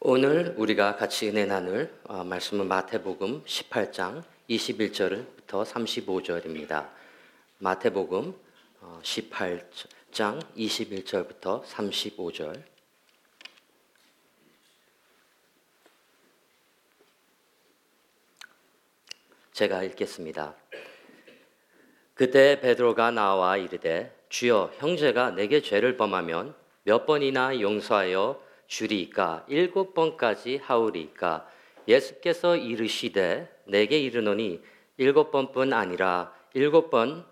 오늘 0.00 0.54
우리가 0.56 0.94
같이 0.94 1.28
은혜 1.28 1.44
나눌 1.44 1.92
어, 2.04 2.22
말씀은 2.22 2.68
마태복음 2.68 3.42
18장 3.42 4.22
21절부터 4.48 5.64
35절입니다. 5.64 6.88
마태복음 7.58 8.32
어, 8.80 9.00
18장 9.02 10.40
21절부터 10.56 11.64
35절. 11.64 12.62
제가 19.52 19.82
읽겠습니다. 19.82 20.54
그때 22.14 22.60
베드로가 22.60 23.10
나와 23.10 23.56
이르되 23.56 24.16
주여 24.28 24.74
형제가 24.76 25.32
내게 25.32 25.60
죄를 25.60 25.96
범하면 25.96 26.54
몇 26.84 27.04
번이나 27.04 27.60
용서하여 27.60 28.46
주리이까 28.68 29.44
일곱 29.48 29.94
번까지 29.94 30.60
하오리이까 30.62 31.48
예수께서 31.88 32.56
이르시되 32.56 33.62
내게 33.64 33.98
이르노니 33.98 34.62
일곱 34.98 35.30
번뿐 35.30 35.72
아니라 35.72 36.32
일곱 36.54 36.90
번을 36.90 37.24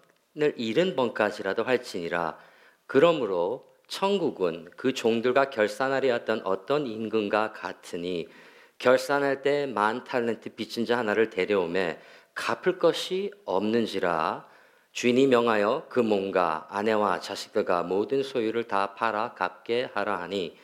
일흔 0.56 0.96
번까지라도 0.96 1.62
할지니라. 1.62 2.38
그러므로 2.86 3.66
천국은 3.86 4.68
그 4.76 4.92
종들과 4.94 5.50
결산하려 5.50 6.12
했던 6.14 6.40
어떤 6.44 6.86
임금과 6.86 7.52
같으니 7.52 8.28
결산할 8.78 9.42
때 9.42 9.66
만 9.66 10.04
탈렌트 10.04 10.50
빚진 10.54 10.84
자 10.84 10.98
하나를 10.98 11.30
데려오매 11.30 11.98
갚을 12.34 12.78
것이 12.78 13.30
없는지라. 13.44 14.46
주인이 14.92 15.26
명하여 15.26 15.86
그 15.90 16.00
몸과 16.00 16.66
아내와 16.70 17.20
자식들과 17.20 17.82
모든 17.82 18.22
소유를 18.22 18.64
다 18.64 18.94
팔아 18.94 19.34
갚게 19.34 19.90
하라 19.92 20.20
하니 20.20 20.56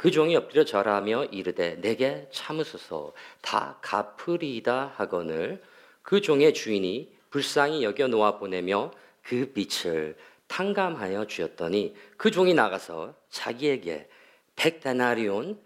그 0.00 0.10
종이 0.10 0.34
엎드려 0.34 0.64
절하며 0.64 1.26
이르되 1.26 1.78
내게 1.82 2.26
참으소서. 2.32 3.12
다 3.42 3.76
갚으리이다 3.82 4.94
하거늘 4.96 5.62
그 6.00 6.22
종의 6.22 6.54
주인이 6.54 7.14
불쌍히 7.28 7.84
여겨 7.84 8.06
놓아 8.06 8.38
보내며 8.38 8.92
그 9.22 9.52
빛을 9.52 10.16
탕감하여 10.46 11.26
주었더니 11.26 11.94
그 12.16 12.30
종이 12.30 12.54
나가서 12.54 13.14
자기에게 13.28 14.08
백 14.56 14.80
데나리온 14.80 15.60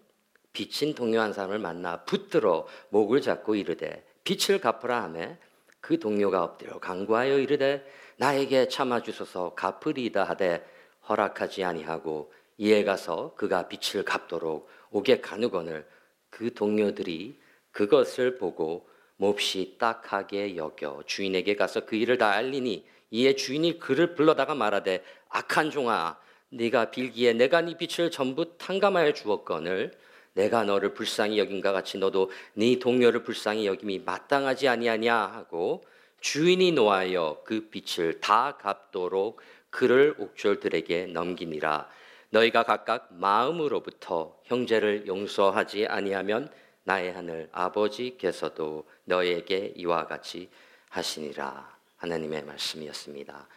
빚진 0.53 0.97
동료 0.97 1.21
한 1.21 1.33
사람을 1.33 1.61
만나 1.61 2.03
붙들어 2.03 2.67
목을 2.89 3.21
잡고 3.21 3.55
이르되 3.55 4.05
빛을 4.25 4.61
갚으라 4.61 5.05
하매 5.05 5.39
그 5.81 6.01
동료가 6.01 6.43
엎드려 6.43 6.81
간구하여 6.81 7.39
이르되 7.39 7.87
나에게 8.17 8.67
참아 8.67 9.05
주소서 9.05 9.55
갚으리이다 9.55 10.25
하되 10.25 10.67
허락하지 11.09 11.63
아니하고 11.63 12.33
이에 12.59 12.85
가서 12.85 13.35
그가 13.37 13.69
빛을 13.69 14.05
갚도록 14.05 14.69
오게 14.91 15.21
가누거늘 15.21 15.87
그 16.31 16.55
동료들이 16.55 17.39
그것을 17.73 18.39
보고 18.39 18.89
몹시 19.17 19.77
딱하게 19.79 20.57
여겨 20.57 21.05
주인에게 21.07 21.57
가서 21.57 21.87
그 21.87 21.97
일을 21.97 22.19
다 22.19 22.31
알리니 22.31 22.85
이에 23.11 23.37
주인이 23.37 23.79
그를 23.79 24.15
불러다가 24.15 24.55
말하되 24.55 25.05
악한 25.29 25.71
종아 25.71 26.19
네가 26.51 26.91
빌기에 26.91 27.33
내가 27.33 27.61
네 27.61 27.77
빛을 27.77 28.11
전부 28.11 28.57
탕감하여 28.59 29.13
주었거늘 29.13 29.93
내가 30.35 30.65
너를 30.65 30.95
불쌍히 30.95 31.39
여긴가 31.39 31.73
같이 31.73 31.99
너도 31.99 32.31
네 32.55 32.79
동료를 32.79 33.23
불쌍히 33.23 33.67
여김이 33.67 34.01
마땅하지 34.01 34.69
아니하냐 34.69 35.15
하고 35.15 35.85
주인이 36.21 36.73
노하여 36.73 37.43
그 37.45 37.69
빛을 37.69 38.21
다 38.21 38.57
갚도록 38.57 39.41
그를 39.71 40.15
옥졸들에게 40.19 41.07
넘기니라 41.07 41.89
너희가 42.35 42.65
각각 42.65 43.15
마음으로부터 43.15 44.41
형제를 44.43 45.07
용서하지 45.07 45.87
아니하면 45.87 46.51
나의 46.83 47.13
하늘 47.13 47.49
아버지께서도 47.53 48.85
너에게 49.05 49.73
이와 49.77 50.07
같이 50.07 50.51
하시니라 50.89 51.79
하나님의 51.97 52.45
말씀이었습니다. 52.45 53.49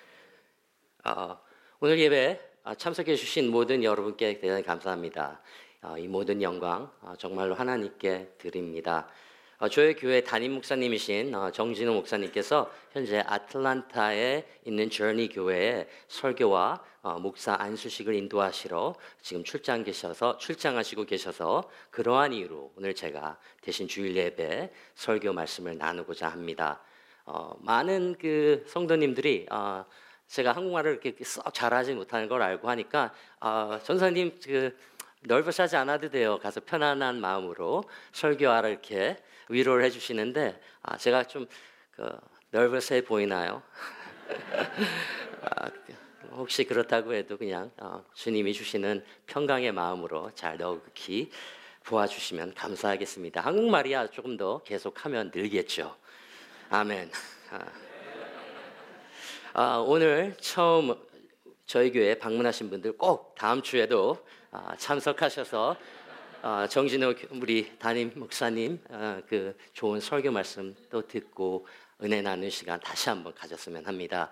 어, 1.06 1.40
오늘 1.80 1.98
예배 1.98 2.40
참석해 2.78 3.16
주신 3.16 3.50
모든 3.50 3.84
여러분께 3.84 4.40
대단히 4.40 4.62
감사합니다. 4.62 5.42
어, 5.82 5.98
이 5.98 6.08
모든 6.08 6.44
영광 6.44 6.92
어, 7.02 7.14
정말로 7.18 7.56
하나님께 7.56 8.36
드립니다. 8.38 9.08
어, 9.60 9.68
저희 9.70 9.96
교회 9.96 10.22
담임 10.22 10.54
목사님이신 10.54 11.34
어, 11.34 11.50
정진호 11.50 11.92
목사님께서 11.96 12.72
현재 12.92 13.24
아틀란타에 13.26 14.46
있는 14.66 14.88
저니 14.92 15.30
교회에 15.30 15.88
설교와 16.08 16.84
어, 17.02 17.18
목사 17.18 17.56
안수식을 17.58 18.14
인도하시러 18.14 18.94
지금 19.24 19.44
출장 19.44 19.84
계셔서 19.84 20.38
출장하시고 20.38 21.06
계셔서 21.06 21.68
그러한 21.90 22.34
이유로 22.34 22.74
오늘 22.78 22.94
제가 22.94 23.40
대신 23.62 23.88
주일 23.88 24.16
예배 24.16 24.72
설교 24.94 25.34
말씀을 25.34 25.80
나누고자 25.80 26.28
합니다. 26.28 26.80
많은 27.60 28.16
그 28.20 28.64
성도님들이 28.68 29.48
제가 30.28 30.54
한국말을 30.54 31.00
이렇게 31.04 31.24
썩 31.26 31.54
잘하지 31.54 31.94
못하는 31.96 32.30
걸 32.30 32.42
알고 32.42 32.70
하니까 32.70 33.12
전사님 33.84 34.40
그 34.46 34.78
넓어하지 35.24 35.76
않아도 35.76 36.10
돼요. 36.10 36.40
가서 36.40 36.62
편안한 36.62 37.20
마음으로 37.20 37.84
설교하라 38.14 38.70
이렇게 38.70 39.18
위로를 39.50 39.84
해주시는데 39.86 40.60
아, 40.84 40.98
제가 40.98 41.24
좀그 41.24 42.20
nervous해 42.54 43.04
보이나요? 43.04 43.62
아, 45.42 45.70
혹시 46.32 46.64
그렇다고 46.64 47.14
해도 47.14 47.38
그냥 47.38 47.72
어, 47.78 48.04
주님이 48.14 48.54
주시는 48.54 49.04
평강의 49.26 49.72
마음으로 49.72 50.32
잘 50.36 50.58
너그히 50.58 51.32
보아주시면 51.84 52.54
감사하겠습니다. 52.54 53.42
한국말이야 53.42 54.08
조금 54.08 54.38
더 54.38 54.62
계속하면 54.64 55.32
늘겠죠. 55.34 55.96
아멘. 56.70 57.10
아, 57.52 57.66
아, 59.54 59.78
오늘 59.78 60.36
처음 60.40 60.94
저희 61.66 61.92
교회 61.92 62.18
방문하신 62.20 62.70
분들 62.70 62.98
꼭 62.98 63.36
다음 63.36 63.62
주에도 63.62 64.26
아, 64.52 64.76
참석하셔서 64.78 65.78
어, 66.44 66.68
정진호 66.68 67.16
우리 67.32 67.78
담임 67.80 68.12
목사님 68.16 68.80
어, 68.90 69.22
그 69.28 69.58
좋은 69.74 70.00
설교 70.00 70.32
말씀 70.32 70.76
또 70.90 71.08
듣고 71.08 71.66
은혜 72.04 72.22
나누는 72.22 72.52
시간 72.52 72.80
다시 72.80 73.10
한번 73.10 73.34
가졌으면 73.34 73.86
합니다. 73.86 74.32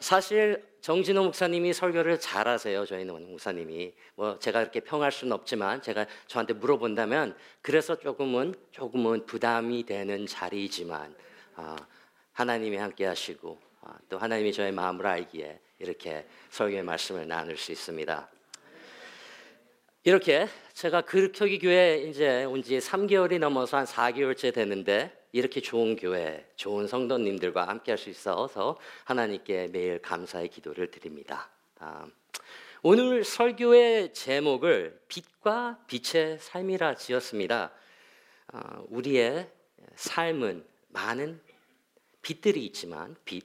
사실 0.00 0.64
정진호 0.80 1.24
목사님이 1.24 1.72
설교를 1.72 2.18
잘하세요. 2.18 2.84
저희는 2.84 3.30
목사님이 3.30 3.92
뭐 4.16 4.38
제가 4.40 4.60
이렇게 4.60 4.80
평할 4.80 5.12
수는 5.12 5.32
없지만 5.32 5.82
제가 5.82 6.06
저한테 6.26 6.54
물어본다면 6.54 7.36
그래서 7.62 7.94
조금은 7.96 8.54
조금은 8.72 9.26
부담이 9.26 9.84
되는 9.84 10.26
자리이지만 10.26 11.14
어, 11.56 11.76
하나님이 12.32 12.76
함께하시고 12.76 13.60
어, 13.82 13.94
또 14.08 14.18
하나님이 14.18 14.52
저의 14.52 14.72
마음을 14.72 15.06
알기에 15.06 15.60
이렇게 15.78 16.26
설교의 16.50 16.82
말씀을 16.82 17.28
나눌 17.28 17.56
수 17.56 17.70
있습니다. 17.70 18.28
이렇게 20.04 20.48
제가 20.72 21.02
그르켜기 21.02 21.58
교회 21.58 21.98
이제 22.08 22.44
온 22.44 22.62
지 22.62 22.78
3개월이 22.78 23.38
넘어서 23.38 23.76
한 23.76 23.84
4개월째 23.84 24.54
되는데 24.54 25.14
이렇게 25.32 25.60
좋은 25.60 25.96
교회, 25.96 26.46
좋은 26.56 26.86
성도님들과 26.86 27.68
함께 27.68 27.92
할 27.92 27.98
수 27.98 28.08
있어서 28.08 28.78
하나님께 29.04 29.68
매일 29.72 30.00
감사의 30.00 30.48
기도를 30.48 30.90
드립니다. 30.90 31.50
아, 31.78 32.06
오늘 32.82 33.24
설교의 33.24 34.14
제목을 34.14 35.02
빛과 35.08 35.80
빛의 35.86 36.38
삶이라 36.40 36.94
지었습니다. 36.94 37.70
아, 38.52 38.82
우리의 38.88 39.50
삶은 39.96 40.64
많은 40.88 41.40
빛들이 42.22 42.64
있지만 42.66 43.16
빛, 43.26 43.44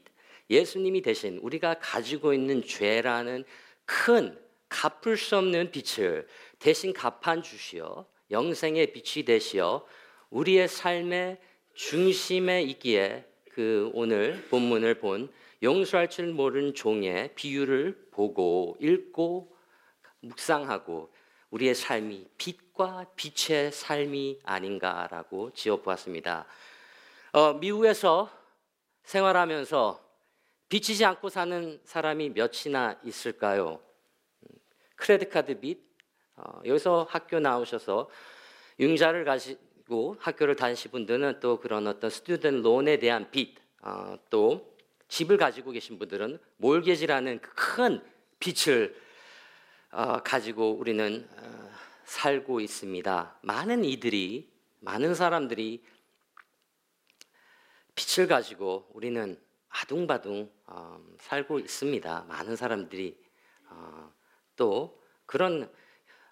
예수님이 0.49 1.01
대신 1.01 1.37
우리가 1.39 1.79
가지고 1.79 2.33
있는 2.33 2.63
죄라는 2.63 3.43
큰 3.85 4.39
갚을 4.69 5.15
수 5.17 5.37
없는 5.37 5.71
빛을 5.71 6.27
대신 6.59 6.93
갚아 6.93 7.41
주시어 7.41 8.05
영생의 8.31 8.93
빛이 8.93 9.25
되시어 9.25 9.85
우리의 10.29 10.67
삶의 10.67 11.39
중심에 11.75 12.63
있기에 12.63 13.25
그 13.51 13.89
오늘 13.93 14.45
본문을 14.49 14.99
본 14.99 15.31
용서할 15.63 16.09
줄 16.09 16.33
모르는 16.33 16.73
종의 16.73 17.35
비유를 17.35 18.09
보고 18.11 18.77
읽고 18.79 19.55
묵상하고 20.21 21.13
우리의 21.49 21.75
삶이 21.75 22.27
빛과 22.37 23.11
빛의 23.15 23.71
삶이 23.71 24.39
아닌가라고 24.43 25.51
지어 25.53 25.77
보았습니다. 25.77 26.45
어, 27.31 27.53
미국에서 27.53 28.29
생활하면서 29.03 30.03
비치지 30.67 31.05
않고 31.05 31.29
사는 31.29 31.79
사람이 31.85 32.31
몇이나 32.31 32.99
있을까요? 33.03 33.79
크레딧 34.95 35.29
카드 35.29 35.59
빚, 35.59 35.84
어, 36.37 36.61
여기서 36.65 37.07
학교 37.09 37.39
나오셔서 37.39 38.09
융자를 38.79 39.23
가지고 39.23 40.17
학교를 40.19 40.55
다니신 40.55 40.91
분들은 40.91 41.39
또 41.39 41.59
그런 41.59 41.87
어떤 41.87 42.09
스튜던 42.09 42.61
론에 42.61 42.97
대한 42.97 43.31
빚, 43.31 43.57
어, 43.81 44.17
또 44.29 44.75
집을 45.07 45.37
가지고 45.37 45.71
계신 45.71 45.97
분들은 45.99 46.39
몰개지라는 46.57 47.39
그큰 47.39 48.03
빚을 48.39 48.95
어, 49.91 50.23
가지고 50.23 50.71
우리는 50.71 51.27
어, 51.37 51.71
살고 52.03 52.59
있습니다. 52.59 53.39
많은 53.41 53.85
이들이 53.85 54.51
많은 54.81 55.15
사람들이 55.15 55.83
빛을 57.95 58.27
가지고 58.27 58.89
우리는 58.93 59.41
아둥바둥 59.69 60.51
어, 60.67 61.01
살고 61.19 61.59
있습니다. 61.59 62.25
많은 62.27 62.55
사람들이 62.55 63.17
어, 63.69 64.11
또 64.55 65.01
그런 65.25 65.71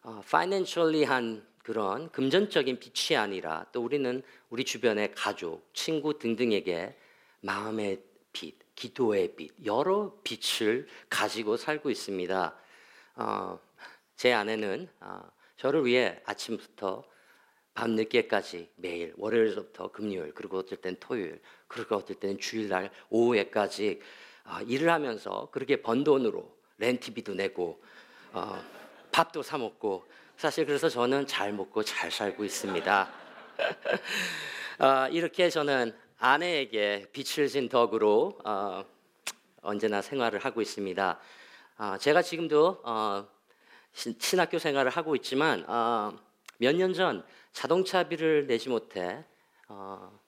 어, 0.03 0.21
financially한 0.25 1.45
그런 1.63 2.11
금전적인 2.11 2.77
빛이 2.77 3.17
아니라 3.17 3.65
또 3.71 3.81
우리는 3.81 4.21
우리 4.49 4.65
주변의 4.65 5.13
가족, 5.15 5.73
친구 5.73 6.19
등등에게 6.19 6.97
마음의 7.39 8.03
빛, 8.33 8.55
기도의 8.75 9.35
빛, 9.35 9.53
여러 9.65 10.13
빛을 10.23 10.87
가지고 11.09 11.55
살고 11.55 11.89
있습니다. 11.89 12.55
어, 13.15 13.59
제 14.17 14.33
아내는 14.33 14.89
어, 14.99 15.21
저를 15.55 15.85
위해 15.85 16.21
아침부터 16.25 17.05
밤 17.73 17.91
늦게까지 17.91 18.71
매일 18.75 19.13
월요일부터 19.17 19.91
금요일 19.91 20.33
그리고 20.33 20.57
어떨 20.57 20.79
땐 20.79 20.97
토요일 20.99 21.41
그리고 21.67 21.95
어떨 21.95 22.17
땐 22.17 22.37
주일날 22.37 22.91
오후에까지 23.09 24.01
어, 24.45 24.61
일을 24.67 24.89
하면서 24.89 25.49
그렇게 25.51 25.81
번 25.81 26.03
돈으로 26.03 26.53
렌트비도 26.77 27.35
내고 27.35 27.81
어, 28.33 28.61
밥도 29.13 29.43
사 29.43 29.57
먹고 29.59 30.05
사실 30.35 30.65
그래서 30.65 30.89
저는 30.89 31.27
잘 31.27 31.53
먹고 31.53 31.83
잘 31.83 32.11
살고 32.11 32.43
있습니다. 32.43 33.09
어, 34.79 35.07
이렇게 35.11 35.49
저는 35.51 35.95
아내에게 36.17 37.05
빛을 37.13 37.47
진 37.47 37.69
덕으로 37.69 38.39
어, 38.43 38.83
언제나 39.61 40.01
생활을 40.01 40.39
하고 40.39 40.61
있습니다. 40.61 41.19
어, 41.77 41.97
제가 41.99 42.23
지금도 42.23 42.81
어, 42.83 43.27
신, 43.93 44.15
신학교 44.19 44.57
생활을 44.57 44.89
하고 44.89 45.15
있지만 45.15 45.63
어, 45.67 46.11
몇년 46.57 46.93
전 46.93 47.23
자동차비를 47.51 48.47
내지 48.47 48.69
못해 48.69 49.23
어, 49.67 50.19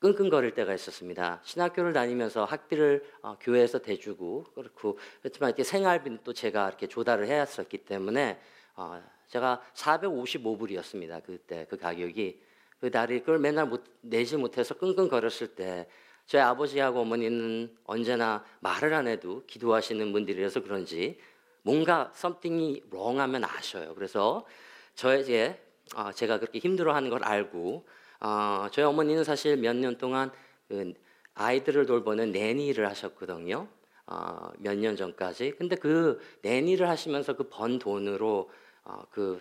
끙끙거릴 0.00 0.54
때가 0.54 0.74
있었습니다. 0.74 1.40
신학교를 1.42 1.92
다니면서 1.92 2.44
학비를 2.44 3.04
어, 3.22 3.36
교회에서 3.40 3.80
대주고 3.80 4.44
그렇고 4.54 4.98
그렇지만 5.20 5.50
이렇게 5.50 5.64
생활비는 5.64 6.20
또 6.22 6.32
제가 6.32 6.68
이렇게 6.68 6.86
조달을 6.86 7.26
해야 7.26 7.40
했었기 7.40 7.78
때문에 7.78 8.40
어, 8.76 9.02
제가 9.26 9.60
455불이었습니다. 9.74 11.24
그때 11.24 11.66
그 11.68 11.76
가격이 11.76 12.40
그 12.80 12.90
날이 12.92 13.20
그걸 13.20 13.40
맨날 13.40 13.66
못, 13.66 13.82
내지 14.00 14.36
못해서 14.36 14.74
끙끙거렸을 14.74 15.48
때 15.48 15.88
저희 16.26 16.42
아버지하고 16.42 17.00
어머니는 17.00 17.76
언제나 17.84 18.44
말을 18.60 18.94
안 18.94 19.08
해도 19.08 19.42
기도하시는 19.46 20.12
분들이라서 20.12 20.62
그런지 20.62 21.18
뭔가 21.62 22.12
something이 22.14 22.84
wrong하면 22.92 23.44
아셔요. 23.44 23.94
그래서 23.94 24.46
저에게 24.94 25.60
어, 25.96 26.12
제가 26.12 26.38
그렇게 26.38 26.60
힘들어하는 26.60 27.10
걸 27.10 27.24
알고 27.24 27.84
어, 28.20 28.66
저희 28.72 28.84
어머니는 28.84 29.24
사실 29.24 29.56
몇 29.56 29.76
년 29.76 29.96
동안 29.98 30.30
그 30.68 30.92
아이들을 31.34 31.86
돌보는 31.86 32.32
내니를 32.32 32.88
하셨거든요. 32.88 33.68
어, 34.06 34.50
몇 34.58 34.76
년 34.78 34.96
전까지. 34.96 35.52
근데 35.58 35.76
그 35.76 36.20
내니를 36.42 36.88
하시면서 36.88 37.34
그 37.36 37.48
번 37.48 37.78
돈으로 37.78 38.50
어, 38.84 39.02
그 39.10 39.40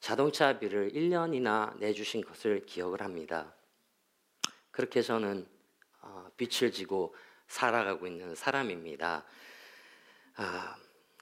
자동차비를 0.00 0.92
1년이나 0.94 1.76
내주신 1.78 2.22
것을 2.24 2.66
기억을 2.66 3.02
합니다. 3.02 3.54
그렇게 4.70 5.02
저는 5.02 5.46
어, 6.00 6.26
빛을 6.36 6.72
지고 6.72 7.14
살아가고 7.46 8.06
있는 8.06 8.34
사람입니다. 8.34 9.24
아, 10.36 10.76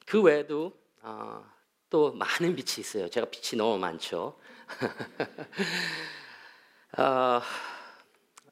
그 0.07 0.23
외에도 0.23 0.73
어, 1.03 1.45
또 1.91 2.13
많은 2.13 2.55
빛이 2.55 2.79
있어요. 2.81 3.09
제가 3.09 3.27
빛이 3.31 3.59
너무 3.59 3.79
많죠. 3.79 4.39
어, 7.01 7.41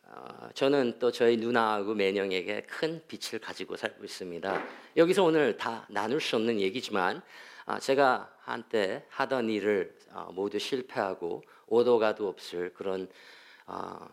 어, 0.07 0.49
저는 0.55 0.99
또 0.99 1.13
저희 1.13 1.37
누나하고 1.37 1.93
매형에게 1.93 2.63
큰 2.63 3.03
빛을 3.07 3.41
가지고 3.41 3.77
살고 3.77 4.03
있습니다. 4.03 4.65
여기서 4.97 5.23
오늘 5.23 5.59
다 5.59 5.87
나눌 5.91 6.19
수 6.19 6.37
없는 6.37 6.59
얘기지만 6.59 7.21
어, 7.67 7.79
제가 7.79 8.35
한때 8.41 9.05
하던 9.11 9.51
일을 9.51 9.95
어, 10.13 10.31
모두 10.33 10.59
실패하고 10.59 11.43
오도가도 11.67 12.27
없을 12.27 12.73
그런 12.73 13.11
어, 13.67 14.09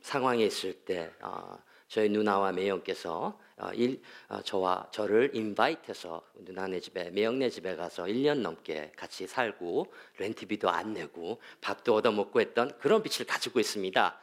상황에 0.00 0.46
있을 0.46 0.72
때 0.72 1.12
어, 1.20 1.58
저희 1.88 2.08
누나와 2.08 2.52
매형께서 2.52 3.38
어, 3.56 3.70
일, 3.74 4.02
어, 4.28 4.42
저와 4.42 4.88
저를 4.90 5.30
인바이트해서 5.32 6.22
누나네 6.40 6.80
집에 6.80 7.10
매형네 7.10 7.50
집에 7.50 7.76
가서 7.76 8.04
1년 8.04 8.40
넘게 8.40 8.92
같이 8.96 9.26
살고 9.26 9.92
렌트비도 10.18 10.68
안 10.68 10.92
내고 10.92 11.40
밥도 11.60 11.94
얻어먹고 11.94 12.40
했던 12.40 12.76
그런 12.78 13.02
빛을 13.02 13.26
가지고 13.26 13.60
있습니다. 13.60 14.18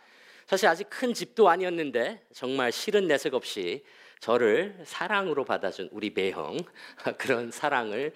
사실 0.47 0.67
아직 0.67 0.89
큰 0.89 1.13
집도 1.13 1.47
아니었는데 1.47 2.25
정말 2.33 2.73
싫은 2.73 3.07
내색 3.07 3.33
없이 3.33 3.85
저를 4.19 4.77
사랑으로 4.83 5.45
받아준 5.45 5.87
우리 5.93 6.09
매형 6.09 6.57
그런 7.17 7.51
사랑을 7.51 8.13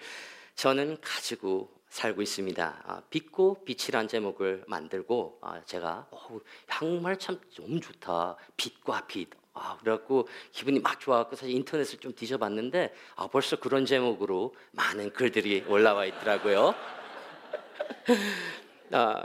저는 0.54 0.98
가지고 1.00 1.75
살고 1.96 2.20
있습니다. 2.20 2.82
아, 2.84 3.02
빛고 3.08 3.64
빛이란 3.64 4.06
제목을 4.06 4.64
만들고 4.66 5.38
아, 5.40 5.62
제가 5.64 6.06
어, 6.10 6.38
정말 6.68 7.18
참 7.18 7.40
너무 7.56 7.80
좋다. 7.80 8.36
빛과 8.58 9.06
빛. 9.06 9.30
아, 9.54 9.78
그래갖고 9.80 10.28
기분이 10.52 10.78
막 10.80 11.00
좋아갖고 11.00 11.36
사실 11.36 11.54
인터넷을 11.54 11.98
좀 11.98 12.14
뒤져봤는데 12.14 12.94
아, 13.14 13.28
벌써 13.28 13.56
그런 13.56 13.86
제목으로 13.86 14.54
많은 14.72 15.14
글들이 15.14 15.64
올라와 15.68 16.04
있더라고요. 16.04 16.74
아, 18.92 19.24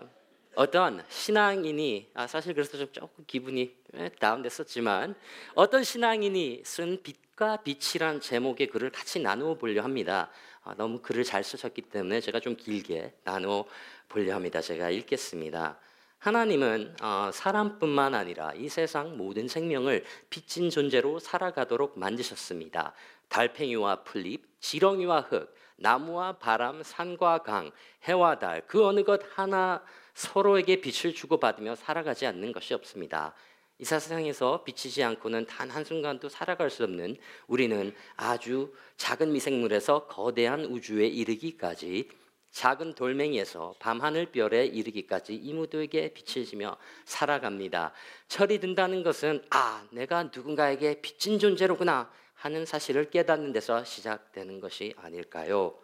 어떤 0.55 1.03
신앙인이 1.09 2.11
아, 2.13 2.25
사실 2.25 2.53
그래서 2.53 2.77
좀 2.77 2.87
조금 2.93 3.25
기분이 3.27 3.75
다운됐었지만 4.19 5.15
어떤 5.55 5.83
신앙인이 5.83 6.61
쓴 6.63 7.03
빛과 7.03 7.63
빛이란 7.63 8.21
제목의 8.21 8.67
글을 8.67 8.91
같이 8.91 9.19
나누어 9.19 9.55
보려 9.55 9.83
합니다. 9.83 10.29
아, 10.63 10.75
너무 10.75 10.99
글을 10.99 11.23
잘 11.23 11.43
쓰셨기 11.43 11.83
때문에 11.83 12.21
제가 12.21 12.39
좀 12.39 12.55
길게 12.55 13.13
나누어 13.23 13.65
보려 14.07 14.35
합니다. 14.35 14.61
제가 14.61 14.89
읽겠습니다. 14.89 15.77
하나님은 16.19 16.95
어, 17.01 17.31
사람뿐만 17.33 18.13
아니라 18.13 18.53
이 18.53 18.69
세상 18.69 19.17
모든 19.17 19.47
생명을 19.47 20.03
빚진 20.29 20.69
존재로 20.69 21.17
살아가도록 21.17 21.97
만드셨습니다. 21.97 22.93
달팽이와 23.27 24.03
풀잎, 24.03 24.43
지렁이와 24.59 25.21
흙, 25.21 25.55
나무와 25.77 26.33
바람, 26.33 26.83
산과 26.83 27.39
강, 27.39 27.71
해와 28.03 28.37
달, 28.37 28.61
그 28.67 28.85
어느 28.85 29.03
것 29.03 29.19
하나 29.33 29.83
서로에게 30.13 30.81
빛을 30.81 31.15
주고받으며 31.15 31.75
살아가지 31.75 32.27
않는 32.27 32.51
것이 32.51 32.75
없습니다. 32.75 33.33
이 33.81 33.83
세상에서 33.83 34.63
비치지 34.63 35.03
않고는 35.03 35.47
단 35.47 35.67
한순간도 35.71 36.29
살아갈 36.29 36.69
수 36.69 36.83
없는 36.83 37.17
우리는 37.47 37.95
아주 38.15 38.71
작은 38.97 39.31
미생물에서 39.33 40.05
거대한 40.05 40.65
우주에 40.65 41.07
이르기까지 41.07 42.07
작은 42.51 42.93
돌멩이에서 42.93 43.73
밤하늘별에 43.79 44.67
이르기까지 44.67 45.33
이 45.33 45.53
무도에게 45.53 46.13
빛을 46.13 46.45
지며 46.45 46.77
살아갑니다. 47.05 47.91
철이 48.27 48.59
든다는 48.59 49.01
것은 49.01 49.43
아, 49.49 49.83
내가 49.89 50.25
누군가에게 50.25 51.01
빚진 51.01 51.39
존재로구나 51.39 52.11
하는 52.35 52.67
사실을 52.67 53.09
깨닫는 53.09 53.51
데서 53.51 53.83
시작되는 53.83 54.59
것이 54.59 54.93
아닐까요? 54.97 55.75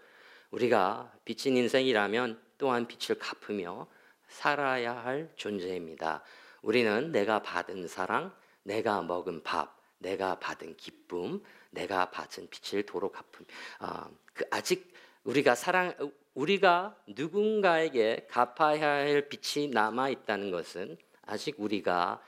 우리가 0.51 1.11
빚진 1.25 1.57
인생이라면 1.57 2.39
또한 2.59 2.85
빛을 2.87 3.17
갚으며 3.17 3.87
살아야 4.27 4.95
할 4.95 5.31
존재입니다. 5.35 6.23
우리는 6.61 7.11
내가 7.11 7.41
받은 7.41 7.87
사랑, 7.87 8.33
내가 8.63 9.01
먹은 9.01 9.43
밥, 9.43 9.77
내가 9.99 10.39
받은 10.39 10.77
기쁨, 10.77 11.43
내가 11.71 12.09
받은 12.11 12.49
빛을 12.49 12.85
도로 12.85 13.11
갚음. 13.11 13.45
어, 13.79 14.09
그 14.33 14.45
아직 14.51 14.93
우리가 15.23 15.55
사랑 15.55 15.93
우리가 16.33 16.95
누군가에게 17.07 18.27
갚아야 18.29 18.87
할 18.87 19.27
빛이 19.27 19.69
남아 19.69 20.09
있다는 20.09 20.51
것은 20.51 20.97
아직 21.23 21.55
우리가 21.57 22.21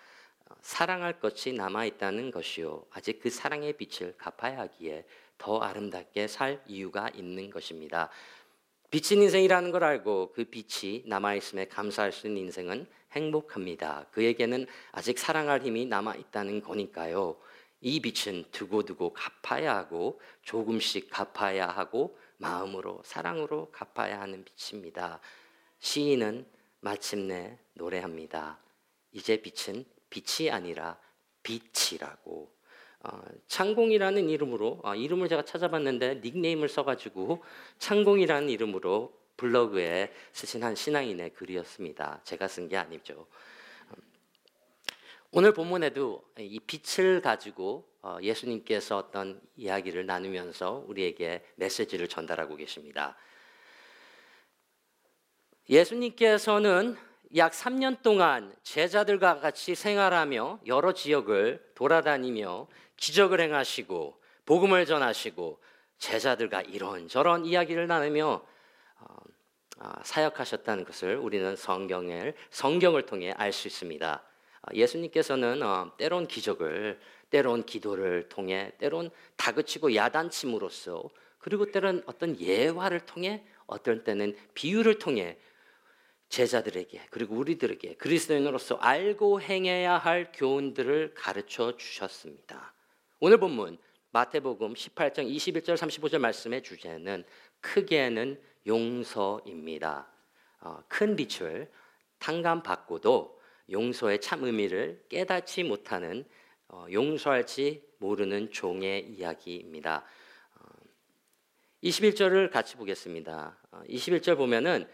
사랑할 0.61 1.19
것이 1.19 1.53
남아 1.53 1.85
있다는 1.85 2.31
것이요. 2.31 2.85
아직 2.91 3.19
그 3.21 3.29
사랑의 3.29 3.73
빛을 3.73 4.15
갚아야 4.17 4.59
하기에 4.59 5.05
더 5.37 5.59
아름답게 5.59 6.27
살 6.27 6.61
이유가 6.67 7.09
있는 7.13 7.49
것입니다. 7.49 8.09
빛인 8.89 9.21
인생이라는 9.21 9.71
걸 9.71 9.83
알고 9.83 10.33
그 10.33 10.45
빛이 10.45 11.03
남아 11.05 11.35
있음에 11.35 11.65
감사할 11.67 12.11
수 12.11 12.27
있는 12.27 12.41
인생은 12.43 12.87
행복합니다. 13.13 14.05
그에게는 14.11 14.67
아직 14.91 15.19
사랑할 15.19 15.63
힘이 15.63 15.85
남아 15.85 16.15
있다는 16.15 16.61
거니까요. 16.61 17.37
이 17.81 18.01
빛은 18.01 18.45
두고두고 18.51 19.13
갚아야 19.13 19.75
하고 19.75 20.19
조금씩 20.43 21.09
갚아야 21.09 21.67
하고 21.67 22.17
마음으로 22.37 23.01
사랑으로 23.03 23.69
갚아야 23.71 24.19
하는 24.21 24.43
빛입니다. 24.43 25.19
시인은 25.79 26.45
마침내 26.81 27.57
노래합니다. 27.73 28.59
이제 29.11 29.41
빛은 29.41 29.85
빛이 30.09 30.49
아니라 30.49 30.97
빛이라고. 31.43 32.59
어, 33.01 33.21
창공이라는 33.47 34.29
이름으로 34.29 34.81
어, 34.83 34.93
이름을 34.93 35.29
제가 35.29 35.43
찾아봤는데 35.45 36.15
닉네임을 36.21 36.67
써가지고 36.67 37.43
창공이라는 37.77 38.49
이름으로 38.49 39.13
블로그에 39.39 40.11
쓰신 40.33 40.63
한 40.63 40.75
신앙인의 40.75 41.33
글이었습니다. 41.33 42.21
제가 42.25 42.49
쓴 42.49 42.67
게 42.67 42.75
아니죠. 42.75 43.25
오늘 45.31 45.53
본문에도 45.53 46.23
이 46.39 46.59
빛을 46.59 47.21
가지고 47.21 47.87
어, 48.01 48.17
예수님께서 48.21 48.97
어떤 48.97 49.39
이야기를 49.55 50.05
나누면서 50.05 50.83
우리에게 50.87 51.45
메시지를 51.55 52.07
전달하고 52.07 52.55
계십니다. 52.57 53.15
예수님께서는 55.69 56.97
약 57.35 57.51
3년 57.53 58.01
동안 58.01 58.53
제자들과 58.63 59.39
같이 59.39 59.75
생활하며 59.75 60.61
여러 60.65 60.93
지역을 60.93 61.71
돌아다니며 61.75 62.67
기적을 62.97 63.39
행하시고 63.39 64.19
복음을 64.45 64.85
전하시고 64.85 65.61
제자들과 65.99 66.61
이런저런 66.63 67.45
이야기를 67.45 67.87
나누며 67.87 68.43
사역하셨다는 70.03 70.83
것을 70.83 71.17
우리는 71.17 71.55
성경을 71.55 72.33
성경을 72.49 73.05
통해 73.05 73.31
알 73.31 73.53
수 73.53 73.67
있습니다. 73.67 74.23
아, 74.61 74.73
예수님께서는 74.73 75.63
어, 75.63 75.93
때론 75.97 76.27
기적을, 76.27 76.99
때론 77.29 77.63
기도를 77.63 78.27
통해, 78.27 78.73
때론 78.77 79.09
다그치고 79.37 79.95
야단침으로써, 79.95 81.09
그리고 81.37 81.71
때론 81.71 82.03
어떤 82.07 82.37
예화를 82.39 83.01
통해, 83.01 83.45
어떨 83.67 84.03
때는 84.03 84.35
비유를 84.53 84.99
통해 84.99 85.37
제자들에게 86.29 87.07
그리고 87.09 87.35
우리들에게 87.35 87.95
그리스도인으로서 87.95 88.75
알고 88.75 89.41
행해야 89.41 89.97
할 89.97 90.31
교훈들을 90.33 91.13
가르쳐 91.15 91.75
주셨습니다. 91.75 92.73
오늘 93.19 93.39
본문 93.39 93.77
마태복음 94.11 94.73
18장 94.73 95.27
21절 95.27 95.75
35절 95.75 96.19
말씀의 96.19 96.63
주제는 96.63 97.23
크게는 97.61 98.39
용서입니다. 98.65 100.07
어, 100.61 100.83
큰 100.87 101.15
빛을 101.15 101.71
탕감받고도 102.19 103.39
용서의 103.71 104.19
참 104.21 104.43
의미를 104.43 105.03
깨닫지 105.09 105.63
못하는 105.63 106.25
어, 106.67 106.85
용서할지 106.91 107.83
모르는 107.99 108.51
종의 108.51 109.09
이야기입니다. 109.09 110.03
어, 110.55 110.65
21절을 111.83 112.51
같이 112.51 112.75
보겠습니다. 112.75 113.57
어, 113.71 113.81
21절 113.87 114.37
보면은 114.37 114.87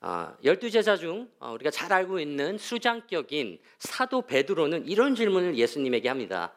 어, 0.00 0.36
열두 0.44 0.70
제자 0.70 0.96
중 0.96 1.30
어, 1.38 1.52
우리가 1.52 1.70
잘 1.70 1.92
알고 1.92 2.20
있는 2.20 2.58
수장격인 2.58 3.60
사도 3.78 4.22
베드로는 4.22 4.86
이런 4.86 5.14
질문을 5.14 5.56
예수님에게 5.56 6.08
합니다. 6.08 6.54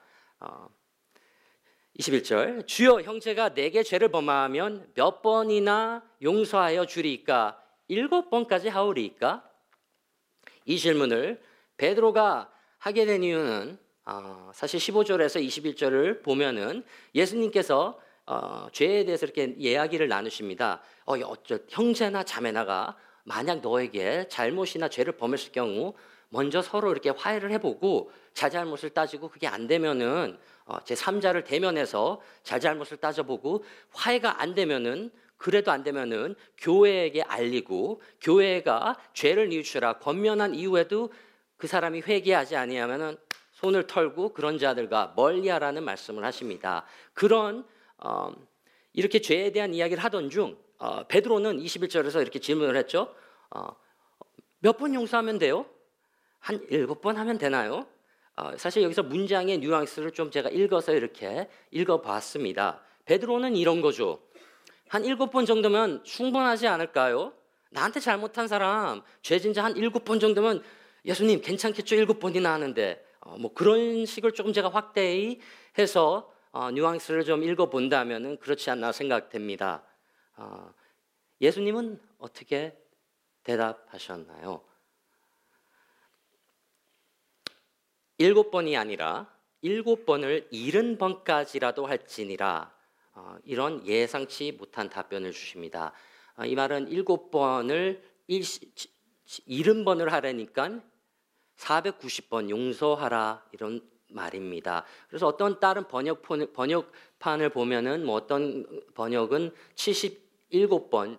어, 1.98 2.00
21절 2.00 2.68
주여 2.68 3.02
형제가 3.02 3.54
내게 3.54 3.84
죄를 3.84 4.10
범하면 4.10 4.88
몇 4.94 5.22
번이나 5.22 6.04
용서하여 6.22 6.86
주리이까 6.86 7.60
일곱 7.88 8.30
번까지 8.30 8.70
하오리이까 8.70 9.44
이 10.66 10.78
질문을 10.78 11.42
베드로가 11.78 12.52
하게 12.78 13.06
된 13.06 13.24
이유는 13.24 13.80
어, 14.06 14.52
사실 14.54 14.80
15절에서 14.80 15.46
21절을 15.46 16.24
보면은 16.24 16.84
예수님께서 17.16 18.00
어, 18.26 18.68
죄에 18.72 19.06
대해서 19.06 19.26
이렇게 19.26 19.56
이야기를 19.58 20.08
나누십니다. 20.08 20.82
어, 21.06 21.16
어쩌 21.26 21.60
형제나 21.70 22.24
자매나가 22.24 22.96
만약 23.24 23.62
너에게 23.62 24.28
잘못이나 24.28 24.90
죄를 24.90 25.14
범했을 25.18 25.52
경우 25.52 25.94
먼저 26.30 26.62
서로 26.62 26.92
이렇게 26.92 27.10
화해를 27.10 27.52
해보고 27.52 28.12
자잘못을 28.34 28.90
따지고 28.90 29.30
그게 29.30 29.48
안 29.48 29.68
되면은 29.68 30.38
어, 30.38 30.57
제 30.86 30.96
3자를 30.96 31.46
대면해서 31.46 32.22
자잘못을 32.44 32.98
따져보고 32.98 33.64
화해가 33.92 34.42
안 34.42 34.54
되면은 34.54 35.12
그래도 35.38 35.72
안 35.72 35.84
되면은 35.84 36.36
교회에게 36.58 37.22
알리고 37.22 38.02
교회가 38.22 38.98
죄를 39.14 39.50
뉘우치라 39.50 40.00
권면한 40.00 40.56
이후에도 40.56 41.12
그 41.58 41.68
사람이 41.68 42.02
회개하지 42.02 42.56
아니하면은 42.56 43.18
손을 43.54 43.88
털고 43.88 44.34
그런 44.34 44.58
자들과 44.58 45.14
멀리하라는 45.16 45.84
말씀을 45.84 46.24
하십니다. 46.26 46.86
그런 47.14 47.66
어, 47.98 48.32
이렇게 48.94 49.20
죄에 49.20 49.52
대한 49.52 49.74
이야기를 49.74 50.04
하던 50.04 50.30
중 50.30 50.58
어, 50.80 51.06
베드로는 51.08 51.58
21절에서 51.58 52.22
이렇게 52.22 52.40
질문을 52.40 52.76
했죠. 52.76 53.14
어, 53.50 53.68
몇 54.60 54.78
번 54.78 54.94
용서하면 54.94 55.38
돼요? 55.40 55.66
한 56.40 56.66
일곱 56.70 57.02
번 57.02 57.18
하면 57.18 57.38
되나요? 57.38 57.88
어, 58.38 58.56
사실 58.56 58.84
여기서 58.84 59.04
문장의 59.04 59.58
뉘앙스를 59.58 60.12
좀 60.12 60.30
제가 60.30 60.50
읽어서 60.50 60.94
이렇게 60.94 61.50
읽어봤습니다. 61.72 62.82
베드로는 63.06 63.56
이런 63.56 63.82
거죠. 63.82 64.22
한 64.88 65.04
일곱 65.06 65.32
번 65.32 65.46
정도면 65.46 66.04
충분하지 66.04 66.68
않을까요? 66.68 67.34
나한테 67.72 68.00
잘못한 68.00 68.48
사람 68.48 69.02
죄 69.22 69.40
진짜 69.40 69.64
한 69.64 69.76
일곱 69.76 70.06
번 70.06 70.20
정도면 70.20 70.64
예수님 71.04 71.42
괜찮겠죠? 71.42 71.96
일곱 71.96 72.20
번이나 72.20 72.54
하는데 72.54 73.04
어, 73.22 73.38
뭐 73.38 73.54
그런 73.54 74.06
식을 74.06 74.34
조금 74.34 74.54
제가 74.54 74.70
확대히 74.70 75.40
해서 75.80 76.32
어, 76.52 76.70
뉘앙스를 76.72 77.26
좀 77.26 77.44
읽어본다면은 77.44 78.38
그렇지 78.38 78.70
않나 78.70 78.92
생각됩니다. 78.92 79.84
어, 80.36 80.72
예수님은 81.42 82.00
어떻게 82.20 82.78
대답하셨나요? 83.44 84.62
일곱 88.18 88.52
번이 88.52 88.76
아니라 88.76 89.32
일곱 89.62 90.06
번을 90.06 90.48
일흔 90.52 90.98
번까지라도 90.98 91.86
할지니라 91.86 92.74
어, 93.14 93.38
이런 93.44 93.86
예상치 93.86 94.52
못한 94.54 94.90
답변을 94.90 95.32
주십니다. 95.32 95.92
어, 96.36 96.46
이 96.46 96.56
말은 96.56 96.88
일곱 96.90 97.32
번을 97.32 98.04
일흔 99.46 99.86
번을 99.86 100.14
하라니까 100.14 100.82
490번 101.58 102.50
용서하라 102.50 103.46
이런 103.52 103.82
말입니다. 104.10 104.86
그래서 105.10 105.28
어떤 105.28 105.60
다른 105.60 105.88
번역판, 105.88 106.54
번역판을 106.54 107.50
보면은 107.50 108.06
뭐 108.06 108.16
어떤 108.16 108.66
번역은 108.94 109.52
77번, 109.76 111.18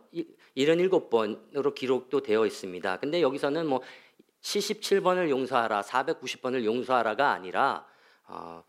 77번으로 0.56 1.74
기록도 1.74 2.22
되어 2.22 2.46
있습니다. 2.46 2.98
근데 2.98 3.20
여기서는 3.20 3.66
뭐 3.66 3.82
77번을 4.48 5.28
용서하라, 5.28 5.82
490번을 5.82 6.64
용서하라가 6.64 7.32
아니라 7.32 7.86
어, 8.26 8.64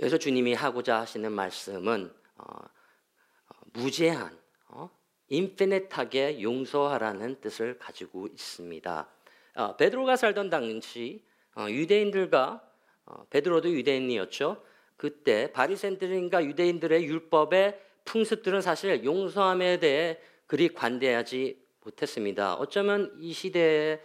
여기서 0.00 0.18
주님이 0.18 0.54
하고자 0.54 1.00
하시는 1.00 1.30
말씀은 1.30 2.12
어, 2.36 2.44
어, 2.44 3.54
무제한, 3.72 4.36
어, 4.68 4.90
인피니트하게 5.28 6.42
용서하라는 6.42 7.40
뜻을 7.40 7.78
가지고 7.78 8.26
있습니다. 8.26 9.08
어, 9.54 9.76
베드로가 9.76 10.16
살던 10.16 10.50
당시 10.50 11.24
어, 11.54 11.66
유대인들과 11.68 12.62
어, 13.06 13.26
베드로도 13.30 13.70
유대인이었죠. 13.70 14.64
그때 14.96 15.52
바리새인들과 15.52 16.44
유대인들의 16.44 17.04
율법의 17.04 17.80
풍습들은 18.04 18.60
사실 18.60 19.04
용서함에 19.04 19.78
대해 19.78 20.18
그리 20.46 20.68
관대하지 20.68 21.62
못했습니다. 21.82 22.54
어쩌면 22.54 23.16
이 23.20 23.32
시대에 23.32 24.00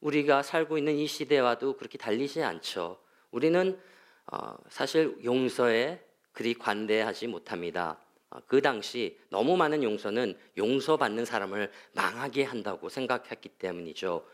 우리가 0.00 0.42
살고 0.42 0.78
있는 0.78 0.96
이 0.96 1.06
시대와도 1.06 1.76
그렇게 1.76 1.98
달리지 1.98 2.42
않죠. 2.42 2.98
우리는 3.30 3.78
어, 4.26 4.54
사실 4.68 5.16
용서에 5.24 6.04
그리 6.32 6.54
관대하지 6.54 7.26
못합니다. 7.26 7.98
어, 8.30 8.38
그 8.46 8.62
당시 8.62 9.18
너무 9.28 9.56
많은 9.56 9.82
용서는 9.82 10.36
용서받는 10.56 11.24
사람을 11.24 11.70
망하게 11.92 12.44
한다고 12.44 12.88
생각했기 12.88 13.48
때문이죠. 13.50 14.24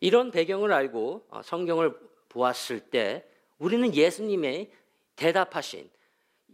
이런 0.00 0.30
배경을 0.30 0.72
알고 0.72 1.26
어, 1.30 1.42
성경을 1.42 1.96
보았을 2.28 2.80
때 2.80 3.24
우리는 3.58 3.94
예수님의 3.94 4.70
대답하신 5.14 5.88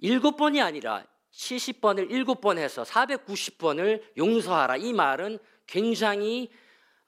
일곱 0.00 0.36
번이 0.36 0.60
아니라 0.60 1.04
70번을 1.32 2.10
일곱 2.10 2.40
번 2.40 2.58
해서 2.58 2.82
490번을 2.82 4.02
용서하라. 4.16 4.76
이 4.76 4.92
말은 4.92 5.38
굉장히 5.66 6.50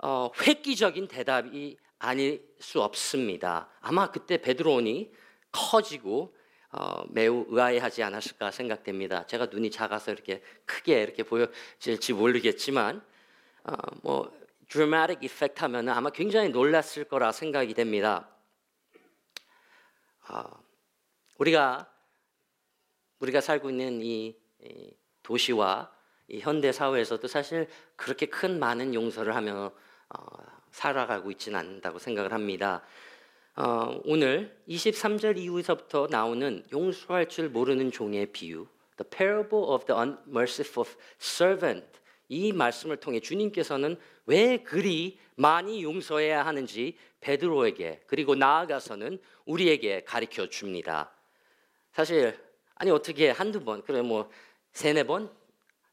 어, 0.06 0.30
획기적인 0.46 1.08
대답이 1.08 1.78
아닐 1.98 2.46
수 2.60 2.82
없습니다. 2.82 3.70
아마 3.80 4.10
그때 4.10 4.36
베드로온이 4.36 5.10
커지고 5.50 6.36
어, 6.72 7.04
매우 7.08 7.46
의아해하지 7.48 8.02
않았을까 8.02 8.50
생각됩니다. 8.50 9.26
제가 9.26 9.46
눈이 9.46 9.70
작아서 9.70 10.12
이렇게 10.12 10.42
크게 10.66 11.02
이렇게 11.02 11.22
보여질지 11.22 12.12
모르겠지만 12.12 13.02
어, 13.62 13.72
뭐 14.02 14.30
드라마틱 14.68 15.24
이펙트 15.24 15.60
하면 15.62 15.88
아마 15.88 16.10
굉장히 16.10 16.50
놀랐을 16.50 17.04
거라 17.04 17.32
생각이 17.32 17.72
됩니다. 17.72 18.28
어, 20.28 20.44
우리가 21.38 21.90
우리가 23.20 23.40
살고 23.40 23.70
있는 23.70 24.02
이, 24.02 24.36
이 24.60 24.90
도시와 25.22 25.90
이 26.28 26.40
현대 26.40 26.72
사회에서도 26.72 27.26
사실 27.26 27.68
그렇게 27.96 28.26
큰 28.26 28.58
많은 28.58 28.92
용서를 28.92 29.34
하며 29.34 29.72
어, 29.72 29.84
살아가고 30.70 31.30
있지는 31.32 31.58
않는다고 31.58 31.98
생각을 31.98 32.32
합니다. 32.32 32.82
어, 33.56 34.00
오늘 34.04 34.56
23절 34.68 35.38
이후에서부터 35.38 36.08
나오는 36.10 36.64
용서할 36.72 37.28
줄 37.28 37.48
모르는 37.48 37.92
종의 37.92 38.32
비유, 38.32 38.66
the 38.96 39.08
parable 39.08 39.64
of 39.68 39.86
the 39.86 40.00
unmerciful 40.00 40.90
servant. 41.20 41.86
이 42.28 42.52
말씀을 42.52 42.96
통해 42.96 43.20
주님께서는 43.20 43.96
왜 44.26 44.58
그리 44.58 45.18
많이 45.36 45.82
용서해야 45.82 46.44
하는지 46.44 46.96
베드로에게 47.20 48.02
그리고 48.06 48.34
나아가서는 48.34 49.20
우리에게 49.44 50.04
가르쳐 50.04 50.48
줍니다. 50.48 51.12
사실 51.92 52.36
아니 52.74 52.90
어떻게 52.90 53.30
한두 53.30 53.62
번 53.62 53.82
그래 53.82 54.02
뭐 54.02 54.30
세네 54.72 55.04
번 55.04 55.44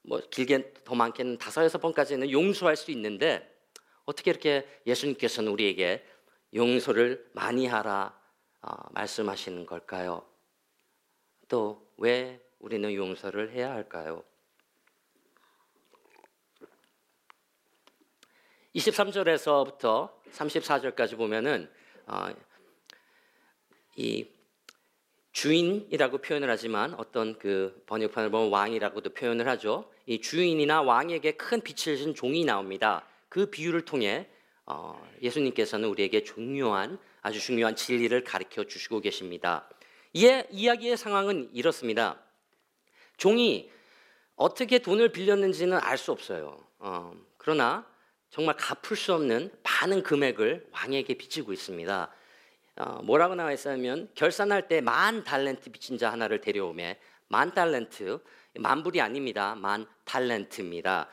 뭐 0.03 0.20
길게 0.30 0.74
더 0.84 0.96
많게는 0.96 1.38
다섯 1.38 1.63
여섯 1.63 1.80
번까지는 1.80 2.32
용서할 2.32 2.75
수 2.75 2.91
있는데 2.91 3.50
어떻게 4.05 4.31
이렇게 4.31 4.67
예수님께서는 4.86 5.51
우리에게 5.51 6.05
용서를 6.53 7.29
많이 7.34 7.67
하라 7.67 8.20
어, 8.62 8.72
말씀하시는 8.91 9.65
걸까요? 9.65 10.25
또 11.48 11.91
왜 12.01 12.41
우리는 12.58 12.91
용서를 12.96 13.51
해야 13.51 13.72
할까요? 13.72 14.24
23절에서부터 18.74 20.12
34절까지 20.31 21.15
보면은 21.15 21.72
어, 22.08 22.29
이 23.96 24.27
주인이라고 25.31 26.17
표현을 26.20 26.50
하지만 26.50 26.96
어떤 26.96 27.38
그 27.38 27.84
번역판을 27.86 28.31
보면 28.31 28.50
왕이라고도 28.50 29.13
표현을 29.13 29.48
하죠. 29.50 29.91
이 30.08 30.22
주인이나 30.22 30.81
왕에게 30.81 31.34
큰 31.34 31.62
빛을 31.62 31.98
준 31.98 32.15
종이 32.15 32.43
나옵니다. 32.46 33.08
그 33.32 33.46
비유를 33.46 33.86
통해 33.86 34.28
어, 34.66 35.02
예수님께서는 35.22 35.88
우리에게 35.88 36.26
중요한 36.26 37.00
아주 37.22 37.40
중요한 37.40 37.78
진리를 37.78 38.26
가르쳐 38.26 38.66
주시고 38.66 39.00
계십니다. 39.00 39.70
이 40.12 40.44
이야기의 40.52 40.98
상황은 40.98 41.50
이렇습니다. 41.54 42.22
종이 43.16 43.72
어떻게 44.36 44.80
돈을 44.80 45.14
빌렸는지는 45.14 45.78
알 45.82 45.98
수 45.98 46.12
없어요. 46.12 46.62
어, 46.80 47.14
그러나 47.38 47.88
정말 48.30 48.58
갚을 48.58 48.98
수 48.98 49.14
없는 49.14 49.50
많은 49.64 50.04
금액을 50.04 50.68
왕에게 50.74 51.14
빚지고 51.14 51.54
있습니다. 51.54 52.12
어, 52.76 53.02
뭐라고 53.04 53.36
나와 53.36 53.54
있냐면 53.54 54.10
결산할 54.14 54.68
때 54.68 54.82
만 54.82 55.24
달란트 55.24 55.72
빚진 55.72 55.98
자 55.98 56.12
하나를 56.12 56.42
데려오매 56.42 57.00
만 57.30 57.54
달란트 57.54 58.20
만 58.56 58.84
불이 58.84 59.00
아닙니다. 59.00 59.56
만 59.56 59.88
달란트입니다. 60.04 61.08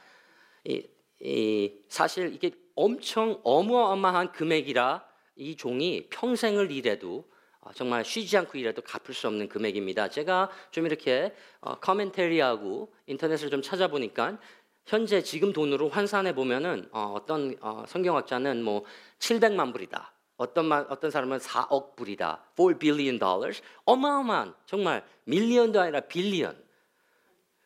사실 1.89 2.35
이게 2.35 2.53
엄청 2.75 3.41
어마어마한 3.45 4.33
금액이라 4.33 5.05
이 5.37 5.57
종이 5.57 6.09
평생을 6.11 6.71
일해도 6.71 7.29
어, 7.61 7.73
정말 7.73 8.05
쉬지 8.05 8.37
않고 8.37 8.57
일해도 8.59 8.83
갚을 8.83 9.15
수 9.15 9.27
없는 9.27 9.49
금액입니다. 9.49 10.09
제가 10.09 10.51
좀 10.71 10.87
이렇게 10.87 11.35
어, 11.61 11.79
커멘터리하고 11.81 12.93
인터넷을 13.07 13.51
좀 13.51 13.63
찾아보니까 13.63 14.39
현재 14.87 15.23
지금 15.23 15.53
돈으로 15.53 15.89
환산해 15.89 16.35
보면은 16.35 16.89
어, 16.93 17.13
어떤 17.15 17.57
어, 17.61 17.85
성경학자는 17.87 18.63
뭐 18.63 18.85
700만 19.19 19.73
불이다. 19.73 20.13
어떤 20.37 20.67
말, 20.67 20.87
어떤 20.89 21.11
사람은 21.11 21.39
4억 21.39 21.97
불이다. 21.97 22.45
4 22.57 22.79
billion 22.79 23.19
dollars. 23.19 23.61
어마어마한 23.85 24.55
정말 24.67 25.05
밀리언도 25.25 25.81
아니라 25.81 26.01
빌리언. 26.01 26.57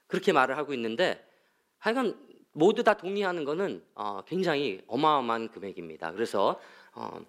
그렇게 0.07 0.33
말을 0.33 0.57
하고 0.57 0.73
있는데 0.75 1.25
하여간 1.79 2.32
모두 2.53 2.85
다 2.85 2.95
동의하는 2.95 3.45
것은 3.45 3.83
어, 3.95 4.23
굉장히 4.27 4.83
어마어마한 4.87 5.51
금액입니다. 5.51 6.13
그래서 6.13 6.61
어, 6.93 7.21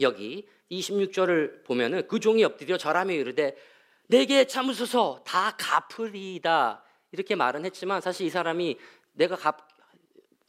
여기 0.00 0.46
26절을 0.70 1.64
보면은 1.64 2.06
그 2.06 2.20
종이 2.20 2.44
엎드려 2.44 2.76
절하며 2.76 3.14
이르되 3.14 3.56
내게 4.08 4.46
참으소서 4.46 5.22
다 5.24 5.56
갚으리이다 5.56 6.82
이렇게 7.12 7.34
말은 7.34 7.64
했지만 7.64 8.00
사실 8.00 8.26
이 8.26 8.30
사람이 8.30 8.78
내가 9.12 9.36
갚, 9.36 9.66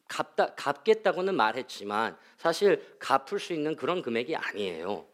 갚다, 0.08 0.54
갚겠다고는 0.56 1.36
말했지만 1.36 2.18
사실 2.38 2.98
갚을 3.00 3.40
수 3.40 3.54
있는 3.54 3.76
그런 3.76 4.02
금액이 4.02 4.36
아니에요. 4.36 5.06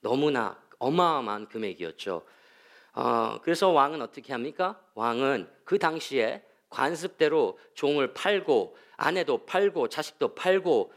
너무나 0.00 0.58
어마어마한 0.78 1.48
금액이었죠. 1.48 2.24
어, 2.94 3.40
그래서 3.42 3.70
왕은 3.70 4.00
어떻게 4.02 4.32
합니까? 4.32 4.80
왕은 4.94 5.48
그 5.64 5.78
당시에 5.78 6.42
관습대로 6.74 7.56
종을 7.74 8.12
팔고 8.14 8.76
아내도 8.96 9.46
팔고 9.46 9.88
자식도 9.88 10.34
팔고 10.34 10.92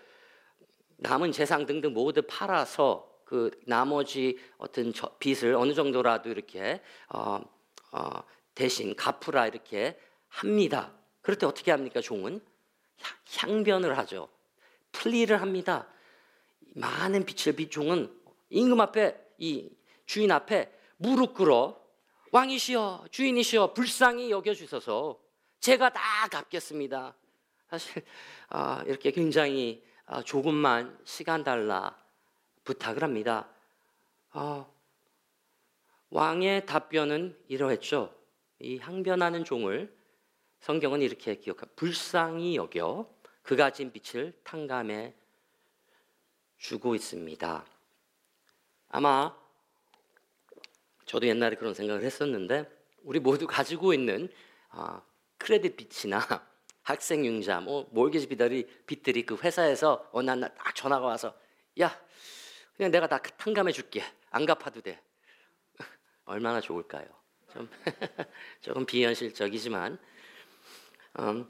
남은 0.97 1.31
재산 1.31 1.67
등등 1.67 1.93
모두 1.93 2.23
팔아서 2.23 3.07
그 3.23 3.51
나머지 3.65 4.39
어떤 4.57 4.91
빚을 5.19 5.53
어느 5.53 5.73
정도라도 5.73 6.29
이렇게 6.29 6.81
어, 7.09 7.39
어, 7.91 8.23
대신 8.55 8.95
갚으라 8.95 9.47
이렇게 9.47 9.99
합니다. 10.29 10.93
그럴 11.21 11.37
때 11.37 11.45
어떻게 11.45 11.71
합니까? 11.71 12.01
종은 12.01 12.41
향변을 13.37 13.97
하죠. 13.99 14.29
플리를 14.91 15.39
합니다. 15.39 15.87
많은 16.73 17.25
빛을 17.25 17.55
빚 17.55 17.69
종은 17.69 18.11
임금 18.49 18.81
앞에 18.81 19.15
이 19.37 19.69
주인 20.07 20.31
앞에 20.31 20.71
무릎 20.97 21.35
꿇어 21.35 21.79
왕이시여 22.31 23.05
주인이시여 23.11 23.73
불쌍히 23.73 24.31
여겨 24.31 24.55
주셔서 24.55 25.26
제가 25.59 25.89
다 25.89 26.27
갚겠습니다. 26.29 27.15
사실 27.69 28.03
아, 28.49 28.83
이렇게 28.85 29.11
굉장히 29.11 29.83
아, 30.05 30.21
조금만 30.23 30.97
시간 31.03 31.43
달라 31.43 31.97
부탁을 32.63 33.03
합니다. 33.03 33.49
아, 34.31 34.65
왕의 36.09 36.65
답변은 36.65 37.37
이러했죠. 37.47 38.15
이 38.59 38.77
항변하는 38.77 39.43
종을 39.43 39.93
성경은 40.61 41.01
이렇게 41.01 41.35
기억하 41.35 41.65
불쌍히 41.75 42.55
여겨 42.55 43.09
그가 43.43 43.71
진 43.71 43.91
빛을 43.91 44.33
탕감해 44.43 45.13
주고 46.57 46.95
있습니다. 46.95 47.65
아마 48.89 49.37
저도 51.05 51.27
옛날에 51.27 51.55
그런 51.55 51.73
생각을 51.73 52.03
했었는데 52.03 52.69
우리 53.03 53.19
모두 53.19 53.47
가지고 53.47 53.93
있는 53.93 54.29
아, 54.69 55.01
크레딧 55.47 55.77
빚이나 55.77 56.19
학생 56.83 57.25
융자, 57.25 57.61
뭐 57.61 57.87
몰기지 57.91 58.27
빚들이 58.27 58.67
빚들이 58.85 59.25
그 59.25 59.37
회사에서 59.37 60.09
어느 60.11 60.29
날 60.29 60.53
딱 60.57 60.75
전화가 60.75 61.05
와서 61.05 61.33
야 61.79 61.97
그냥 62.75 62.91
내가 62.91 63.07
다 63.07 63.17
탕감해 63.19 63.71
줄게 63.71 64.03
안 64.29 64.45
갚아도 64.45 64.81
돼 64.81 65.01
얼마나 66.25 66.59
좋을까요? 66.59 67.07
좀 67.53 67.69
조금 68.59 68.85
비현실적이지만 68.85 69.97
음, 71.19 71.49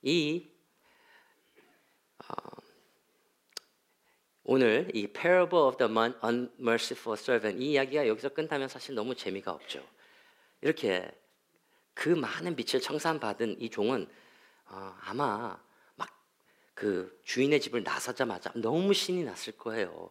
이 0.00 0.48
어, 2.26 2.32
오늘 4.44 4.90
이 4.94 5.06
Parable 5.08 5.62
of 5.66 5.76
the 5.76 5.92
Unmerciful 6.24 7.18
Servant 7.18 7.62
이 7.62 7.72
이야기가 7.72 8.08
여기서 8.08 8.30
끝나면 8.30 8.68
사실 8.68 8.94
너무 8.94 9.14
재미가 9.14 9.52
없죠. 9.52 9.86
이렇게 10.62 11.10
그 12.00 12.08
많은 12.08 12.56
빛을 12.56 12.80
청산받은 12.80 13.60
이 13.60 13.68
종은 13.68 14.08
어, 14.66 14.96
아마 15.02 15.58
막 15.96 16.08
그 16.74 17.20
주인의 17.24 17.60
집을 17.60 17.82
나서자마자 17.82 18.50
너무 18.54 18.94
신이 18.94 19.22
났을 19.24 19.52
거예요. 19.58 20.10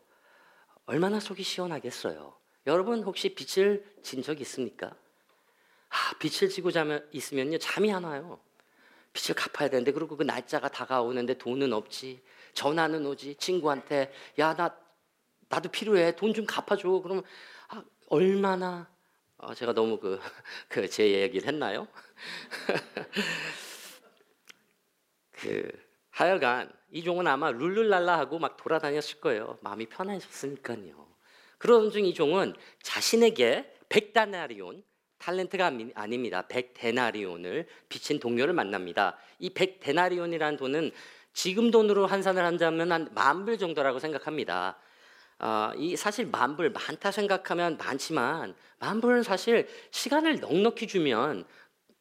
얼마나 0.86 1.20
속이 1.20 1.42
시원하겠어요. 1.44 2.36
여러분 2.68 3.04
혹시 3.04 3.34
빛을 3.34 3.84
진 4.04 4.22
적 4.22 4.40
있습니까? 4.42 4.96
아, 5.90 6.14
빛을 6.20 6.50
지고 6.50 6.72
자면 6.72 7.08
있으면요 7.12 7.58
잠이 7.58 7.92
안 7.92 8.04
와요. 8.04 8.40
빚을 9.14 9.36
갚아야 9.36 9.70
되는데 9.70 9.92
그리고 9.92 10.16
그 10.16 10.24
날짜가 10.24 10.70
다가오는데 10.70 11.40
돈은 11.40 11.74
없지 11.74 12.22
전화는 12.54 13.06
오지 13.08 13.36
친구한테 13.36 14.12
야 14.40 14.54
나 14.56 14.78
나도 15.50 15.70
필요해 15.70 16.16
돈 16.18 16.34
좀 16.36 16.46
갚아줘 16.46 16.88
그러면 17.04 17.24
아, 17.70 17.84
얼마나 18.10 18.88
어, 19.40 19.54
제가 19.54 19.74
너무 19.74 20.00
그 20.00 20.20
그 20.70 20.88
제 20.90 21.22
얘기를 21.22 21.48
했나요? 21.48 21.88
그 25.32 25.70
하여간 26.12 26.72
이 26.92 27.04
종은 27.04 27.28
아마 27.28 27.52
룰룰랄라 27.52 28.18
하고 28.18 28.40
막 28.40 28.58
돌아다녔을 28.58 29.20
거예요 29.22 29.58
마음이 29.62 29.86
편해졌으니까요 29.88 31.08
그런 31.58 31.92
중 31.92 32.06
이 32.06 32.14
종은 32.14 32.56
자신에게 32.84 33.74
백다나리온 33.90 34.84
탈렌트가 35.18 35.66
아닙니다. 35.96 36.48
100데나리온을 36.48 37.66
비친 37.90 38.20
동료를 38.22 38.54
만납니다. 38.54 39.18
이 39.40 39.50
100데나리온이라는 39.50 40.58
돈은 40.58 40.92
지금 41.34 41.72
돈으로 41.72 42.08
환산을 42.08 42.46
한다면 42.46 42.90
한 42.94 43.10
만 43.14 43.44
불 43.44 43.58
정도라고 43.58 44.00
생각합니다. 44.00 44.78
어, 45.40 45.72
이 45.78 45.96
사실 45.96 46.28
만불 46.28 46.72
많다 46.72 47.12
생각하면 47.12 47.78
많지만 47.78 48.56
만 48.80 49.02
불은 49.02 49.24
사실 49.24 49.68
시간을 49.92 50.40
넉넉히 50.40 50.88
주면 50.88 51.46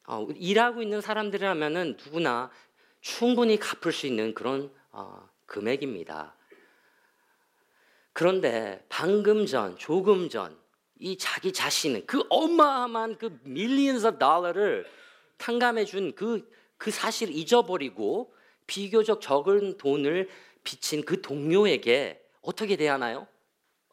어, 0.07 0.27
일하고 0.35 0.81
있는 0.81 1.01
사람들이라면은 1.01 1.97
누구나 2.03 2.51
충분히 3.01 3.57
갚을 3.57 3.93
수 3.93 4.07
있는 4.07 4.33
그런 4.33 4.71
어, 4.91 5.27
금액입니다. 5.45 6.35
그런데 8.13 8.85
방금 8.89 9.45
전, 9.45 9.77
조금 9.77 10.29
전 10.29 10.59
이 10.99 11.17
자기 11.17 11.53
자신은 11.53 12.05
그 12.05 12.23
어마어마한 12.29 13.17
그 13.17 13.39
millions 13.43 14.05
of 14.07 14.17
dollar를 14.19 14.85
탕감해 15.37 15.85
준 15.85 16.13
그 16.15 16.45
그 16.77 16.91
사실을 16.91 17.33
잊어버리고 17.35 18.33
비교적 18.65 19.19
적은 19.19 19.77
돈을 19.77 20.29
빚진 20.63 21.03
그 21.03 21.21
동료에게 21.21 22.23
어떻게 22.41 22.75
대하나요? 22.75 23.27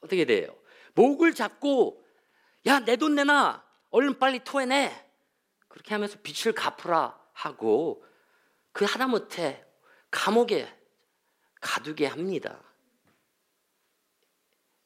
어떻게 0.01 0.25
돼요? 0.25 0.55
목을 0.95 1.35
잡고 1.35 2.05
야 2.67 2.81
내 2.81 2.97
돈 2.97 3.15
내놔 3.15 3.65
얼른 3.91 4.19
빨리 4.19 4.41
토해내 4.43 4.93
그렇게 5.69 5.95
하면서 5.95 6.19
빚을 6.23 6.55
갚으라 6.55 7.19
하고 7.33 8.05
그 8.73 8.85
하다못해 8.85 9.65
감옥에 10.11 10.69
가두게 11.61 12.07
합니다. 12.07 12.63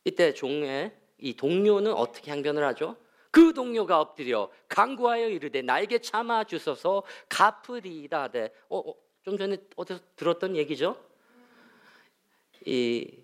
이때 0.05 0.33
종의 0.33 0.97
이 1.19 1.35
동료는 1.35 1.93
어떻게 1.93 2.31
항변을 2.31 2.65
하죠? 2.69 2.97
그 3.31 3.53
동료가 3.53 4.01
엎드려 4.01 4.51
강구하여 4.69 5.29
이르되 5.29 5.63
나에게 5.63 6.01
참아 6.01 6.45
주소서 6.45 7.05
갚으리이다 7.29 8.23
하되 8.23 8.53
어, 8.69 8.79
어, 8.79 8.95
좀 9.23 9.37
전에 9.39 9.59
어디서 9.77 10.01
들었던 10.17 10.57
얘기죠? 10.57 10.97
이 12.67 13.20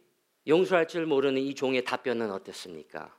용서할 0.46 0.86
줄 0.86 1.06
모르는 1.06 1.40
이 1.40 1.54
종의 1.54 1.84
답변은 1.84 2.30
어땠습니까? 2.30 3.14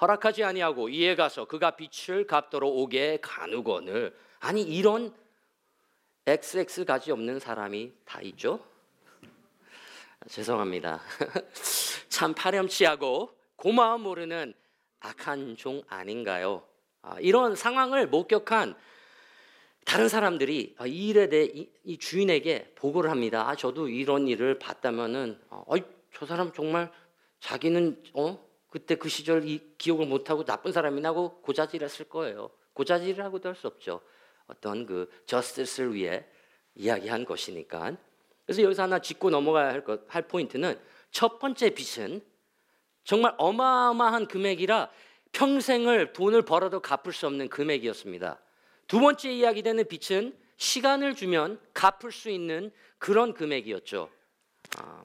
허락하지 0.00 0.44
아니하고 0.44 0.88
이에 0.88 1.14
가서 1.14 1.46
그가 1.46 1.76
빛을 1.76 2.26
갚도록 2.26 2.76
오게 2.76 3.18
가누거늘 3.22 4.14
아니 4.40 4.62
이런 4.62 5.14
XX 6.26 6.84
가지 6.84 7.12
없는 7.12 7.38
사람이 7.38 7.92
다 8.04 8.20
있죠? 8.22 8.60
죄송합니다. 10.28 11.00
참 12.08 12.34
파렴치하고 12.34 13.30
고마움 13.54 14.02
모르는 14.02 14.54
악한 15.00 15.56
종 15.56 15.82
아닌가요? 15.86 16.64
아, 17.02 17.16
이런 17.20 17.54
상황을 17.54 18.08
목격한 18.08 18.74
다른 19.84 20.08
사람들이 20.08 20.74
아, 20.78 20.86
이 20.86 21.08
일에 21.08 21.28
대해 21.28 21.44
이, 21.44 21.70
이 21.84 21.96
주인에게 21.96 22.72
보고를 22.74 23.08
합니다. 23.08 23.48
아, 23.48 23.54
저도 23.54 23.88
이런 23.88 24.26
일을 24.26 24.58
봤다면은, 24.58 25.40
어, 25.48 25.64
저 26.18 26.24
사람 26.24 26.50
정말 26.50 26.90
자기는 27.40 28.02
어 28.14 28.42
그때 28.70 28.94
그 28.94 29.10
시절 29.10 29.46
이 29.46 29.60
기억을 29.76 30.06
못하고 30.06 30.44
나쁜 30.44 30.72
사람이라고 30.72 31.42
고자질했을 31.42 32.08
거예요. 32.08 32.50
고자질이라고도 32.72 33.50
할 33.50 33.54
수 33.54 33.66
없죠. 33.66 34.00
어떤 34.46 34.86
그 34.86 35.10
저스티스를 35.26 35.92
위해 35.92 36.24
이야기한 36.74 37.26
것이니까. 37.26 37.98
그래서 38.46 38.62
여기서 38.62 38.84
하나 38.84 38.98
짚고 38.98 39.28
넘어가야 39.28 39.68
할, 39.68 39.84
것, 39.84 40.04
할 40.08 40.26
포인트는 40.26 40.80
첫 41.10 41.38
번째 41.38 41.70
빚은 41.70 42.22
정말 43.04 43.34
어마어마한 43.36 44.26
금액이라 44.26 44.90
평생을 45.32 46.14
돈을 46.14 46.42
벌어도 46.42 46.80
갚을 46.80 47.12
수 47.12 47.26
없는 47.26 47.48
금액이었습니다. 47.48 48.40
두 48.86 49.00
번째 49.00 49.32
이야기되는 49.32 49.84
빚은 49.86 50.34
시간을 50.56 51.14
주면 51.14 51.60
갚을 51.74 52.10
수 52.10 52.30
있는 52.30 52.72
그런 52.98 53.34
금액이었죠. 53.34 54.08
아, 54.78 55.04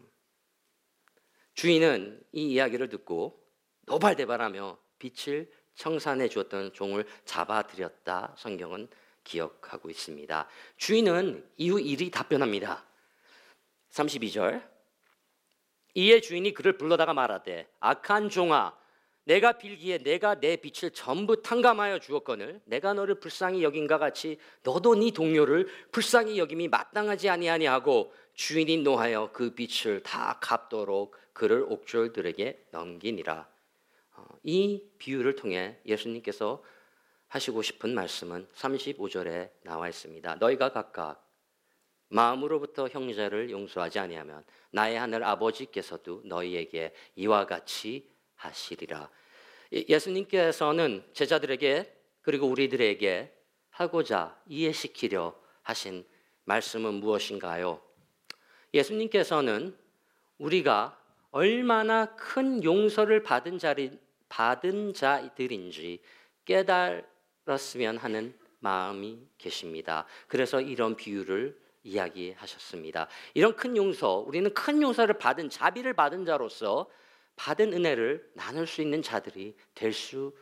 주인은 1.54 2.24
이 2.32 2.52
이야기를 2.54 2.90
듣고 2.90 3.42
노발대발하며 3.82 4.78
빚을 5.00 5.52
청산해 5.76 6.30
주었던 6.30 6.74
종을 6.74 7.06
잡아들였다. 7.26 8.36
성경은 8.38 8.88
기억하고 9.24 9.90
있습니다. 9.90 10.48
주인은 10.78 11.50
이후 11.58 11.80
일이 11.80 12.10
답변합니다. 12.12 12.86
32절. 13.92 14.70
이에 15.94 16.22
주인이 16.22 16.54
그를 16.54 16.78
불러다가 16.78 17.14
말하되 17.14 17.68
악한 17.80 18.30
종아 18.30 18.80
내가 19.26 19.54
빌기에 19.54 20.00
내가 20.00 20.40
내 20.40 20.56
빛을 20.56 20.92
전부 20.92 21.42
탕감하여 21.42 22.00
주었거늘 22.00 22.62
내가 22.66 22.94
너를 22.94 23.16
불쌍히 23.16 23.64
여긴가 23.64 23.98
같이 23.98 24.40
너도 24.64 24.96
네 24.96 25.12
동료를 25.12 25.68
불쌍히 25.92 26.40
여김이 26.40 26.70
마땅하지 26.70 27.30
아니하니하고 27.30 28.14
주인이 28.34 28.78
노하여 28.78 29.32
그 29.32 29.54
빛을 29.54 30.04
다 30.04 30.40
갚도록 30.42 31.16
그를 31.34 31.64
옥졸들에게 31.68 32.68
넘기니라. 32.72 33.48
어, 34.16 34.26
이 34.44 34.84
비유를 34.98 35.36
통해 35.36 35.80
예수님께서 35.86 36.64
하시고 37.28 37.62
싶은 37.62 37.94
말씀은 37.96 38.48
35절에 38.54 39.52
나와 39.64 39.88
있습니다. 39.88 40.36
너희가 40.36 40.74
각각 40.74 41.28
마음으로부터 42.10 42.90
형제를 42.90 43.50
용서하지 43.50 44.00
아니하면 44.00 44.44
나의 44.72 45.00
하늘 45.00 45.24
아버지께서도 45.24 46.24
너희에게 46.26 46.94
이와 47.16 47.46
같이 47.46 48.10
하시리라. 48.36 49.10
예수님께서는 49.72 51.06
제자들에게 51.14 51.98
그리고 52.22 52.48
우리들에게 52.48 53.34
하고자 53.70 54.38
이해시키려 54.48 55.34
하신 55.64 56.06
말씀은 56.44 56.96
무엇인가요? 56.96 57.82
예수님께서는 58.74 59.76
우리가 60.38 60.98
얼마나 61.32 62.16
큰 62.16 62.64
용서를 62.64 63.24
받은 63.24 63.60
자리 63.60 63.92
받은 64.30 64.94
자들인지 64.94 66.02
깨달았으면 66.46 67.98
하는 67.98 68.34
마음이 68.60 69.20
계십니다. 69.38 70.06
그래서 70.28 70.62
이런 70.62 70.96
비유를 70.96 71.60
이야기하셨습니다. 71.84 73.08
이런 73.34 73.56
큰 73.56 73.76
용서, 73.76 74.18
우리는 74.18 74.54
큰 74.54 74.82
용서를 74.82 75.18
받은 75.18 75.50
자비를 75.50 75.94
받은 75.94 76.26
자로서 76.26 76.90
받은 77.36 77.74
은혜를 77.74 78.32
나눌 78.36 78.68
수 78.68 78.82
있는 78.82 79.02
자들이 79.02 79.56
될 79.74 79.92
수 79.92 80.34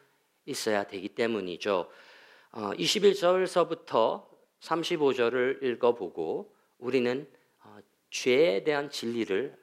있어야 0.45 0.83
되기 0.83 1.09
때문이죠. 1.09 1.89
어, 2.51 2.71
21절서부터 2.71 4.25
35절을 4.61 5.63
읽어보고 5.63 6.53
우리는 6.79 7.21
어, 7.21 7.38
죄에 8.09 8.63
대한 8.63 8.89
진리를 8.89 9.57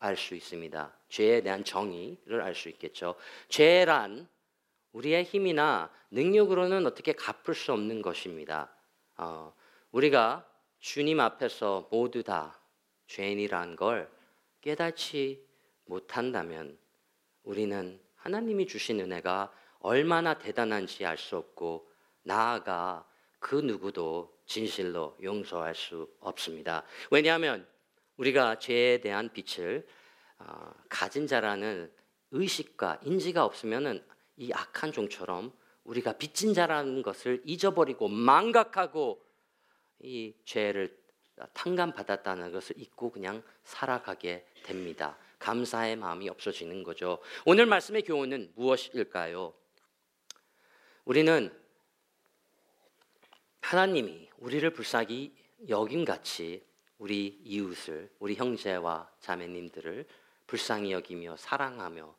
알 0.00 0.16
수 0.16 0.34
있습니다. 0.34 0.96
죄에 1.08 1.40
대한 1.42 1.64
정의를 1.64 2.40
알 2.42 2.54
수 2.54 2.68
있겠죠. 2.68 3.16
죄란 3.48 4.28
우리의 4.92 5.24
힘이나 5.24 5.90
능력으로는 6.10 6.86
어떻게 6.86 7.12
갚을 7.12 7.54
수 7.54 7.72
없는 7.72 8.02
것입니다. 8.02 8.70
어, 9.16 9.52
우리가 9.90 10.48
주님 10.78 11.20
앞에서 11.20 11.88
모두 11.90 12.22
다 12.22 12.60
죄인이란 13.08 13.76
걸 13.76 14.10
깨닫지 14.60 15.44
못한다면 15.86 16.78
우리는 17.42 18.00
하나님이 18.16 18.66
주신 18.66 19.00
은혜가 19.00 19.52
얼마나 19.80 20.38
대단한지 20.38 21.04
알 21.06 21.16
수 21.16 21.36
없고 21.36 21.90
나아가 22.22 23.06
그 23.38 23.54
누구도 23.56 24.36
진실로 24.46 25.16
용서할 25.22 25.74
수 25.74 26.08
없습니다. 26.20 26.84
왜냐하면 27.10 27.66
우리가 28.18 28.58
죄에 28.58 29.00
대한 29.00 29.30
빛을 29.32 29.86
어, 30.38 30.72
가진 30.88 31.26
자라는 31.26 31.90
의식과 32.30 33.00
인지가 33.02 33.44
없으면은 33.44 34.04
이 34.36 34.52
악한 34.52 34.92
종처럼 34.92 35.52
우리가 35.84 36.12
빚진 36.12 36.52
자라는 36.52 37.02
것을 37.02 37.42
잊어버리고 37.44 38.08
망각하고 38.08 39.24
이 40.00 40.34
죄를 40.44 40.96
탕감받았다는 41.54 42.52
것을 42.52 42.78
잊고 42.78 43.10
그냥 43.10 43.42
살아가게 43.64 44.46
됩니다. 44.64 45.16
감사의 45.38 45.96
마음이 45.96 46.28
없어지는 46.28 46.82
거죠. 46.82 47.18
오늘 47.46 47.66
말씀의 47.66 48.02
교훈은 48.02 48.52
무엇일까요? 48.56 49.54
우리는 51.04 51.50
하나님이 53.60 54.28
우리를 54.38 54.68
불쌍히 54.72 55.34
여김 55.68 56.04
같이 56.04 56.67
우리 56.98 57.40
이웃을 57.44 58.10
우리 58.18 58.34
형제와 58.34 59.10
자매님들을 59.20 60.06
불쌍히 60.46 60.92
여기며 60.92 61.36
사랑하며 61.36 62.14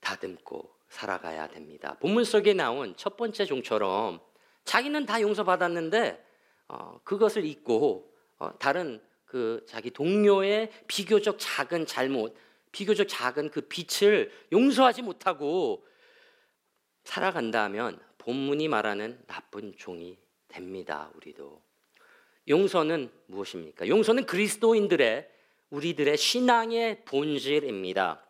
다듬고 0.00 0.74
살아가야 0.88 1.48
됩니다. 1.48 1.96
본문 2.00 2.24
속에 2.24 2.52
나온 2.52 2.94
첫 2.96 3.16
번째 3.16 3.44
종처럼 3.44 4.20
자기는 4.64 5.06
다 5.06 5.20
용서받았는데 5.20 6.26
어, 6.68 7.00
그것을 7.04 7.44
잊고 7.44 8.14
어, 8.38 8.58
다른 8.58 9.00
그 9.24 9.64
자기 9.68 9.90
동료의 9.90 10.70
비교적 10.86 11.36
작은 11.38 11.86
잘못, 11.86 12.36
비교적 12.72 13.06
작은 13.08 13.50
그 13.50 13.62
빛을 13.62 14.32
용서하지 14.52 15.02
못하고 15.02 15.86
살아간다면 17.04 18.00
본문이 18.18 18.68
말하는 18.68 19.22
나쁜 19.26 19.74
종이 19.76 20.18
됩니다. 20.48 21.10
우리도 21.14 21.62
용서는 22.48 23.10
무엇입니까? 23.26 23.88
용서는 23.88 24.26
그리스도인들의 24.26 25.28
우리들의 25.70 26.16
신앙의 26.16 27.04
본질입니다. 27.04 28.24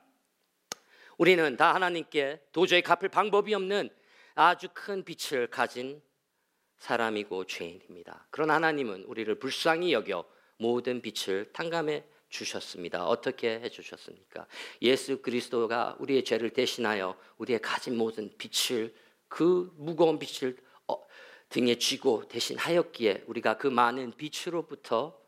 우리는 1.17 1.57
다 1.57 1.75
하나님께 1.75 2.41
도저히 2.53 2.83
갚을 2.83 3.09
방법이 3.11 3.55
없는 3.55 3.91
아주 4.35 4.69
큰 4.73 5.05
빛을 5.05 5.49
가진 5.49 6.03
사람이고 6.79 7.45
죄인입니다. 7.45 8.27
그런 8.31 8.51
하나님은 8.51 9.05
우리를 9.05 9.35
불쌍히 9.39 9.93
여겨 9.93 10.25
모든 10.57 11.03
빛을 11.03 11.53
탕감해 11.53 12.05
주셨습니다. 12.31 13.07
어떻게 13.07 13.61
해 13.61 13.69
주셨습니까? 13.69 14.47
예수 14.83 15.21
그리스도가 15.21 15.97
우리의 15.99 16.25
죄를 16.25 16.51
대신하여 16.51 17.19
우리의 17.39 17.61
가진 17.61 17.97
모든 17.97 18.31
빛을 18.39 18.95
그 19.29 19.73
무거운 19.77 20.19
빛을 20.19 20.57
어, 20.87 20.97
등에 21.51 21.77
쥐고 21.77 22.29
대신 22.29 22.57
하였기에 22.59 23.25
우리가 23.27 23.59
그 23.59 23.67
많은 23.67 24.13
빛으로부터 24.17 25.21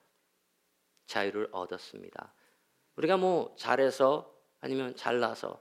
자유를 1.07 1.49
얻었습니다. 1.53 2.33
우리가 2.97 3.17
뭐 3.17 3.55
잘해서 3.59 4.33
아니면 4.61 4.95
잘나서 4.97 5.61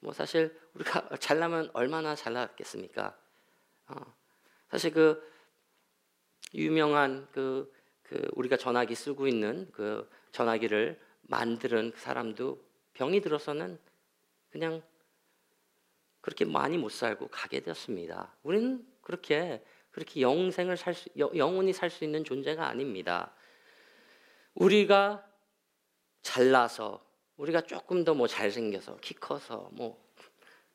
뭐 0.00 0.12
사실 0.12 0.58
우리가 0.74 1.10
잘나면 1.20 1.70
얼마나 1.74 2.14
잘났겠습니까? 2.14 3.16
어, 3.88 4.14
사실 4.70 4.92
그 4.92 5.22
유명한 6.54 7.28
그, 7.32 7.72
그 8.02 8.26
우리가 8.32 8.56
전화기 8.56 8.94
쓰고 8.94 9.28
있는 9.28 9.70
그 9.72 10.08
전화기를 10.32 10.98
만드는 11.22 11.92
사람도 11.96 12.64
병이 12.94 13.20
들어서는 13.20 13.78
그냥 14.48 14.82
그렇게 16.22 16.44
많이 16.44 16.78
못 16.78 16.90
살고 16.90 17.28
가게 17.28 17.60
되었습니다. 17.60 18.34
우리는 18.42 18.86
그렇게 19.02 19.62
그렇게 20.00 20.22
영생을 20.22 20.78
살 20.78 20.94
수, 20.94 21.10
영원히 21.18 21.74
살 21.74 21.90
수 21.90 22.04
있는 22.04 22.24
존재가 22.24 22.66
아닙니다. 22.66 23.34
우리가 24.54 25.22
잘나서 26.22 27.04
우리가 27.36 27.60
조금 27.62 28.02
더 28.02 28.14
뭐 28.14 28.26
잘생겨서 28.26 28.96
키 29.02 29.12
커서 29.12 29.68
뭐 29.72 30.02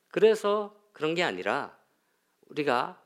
그래서 0.10 0.76
그런 0.94 1.16
게 1.16 1.24
아니라 1.24 1.76
우리가 2.50 3.02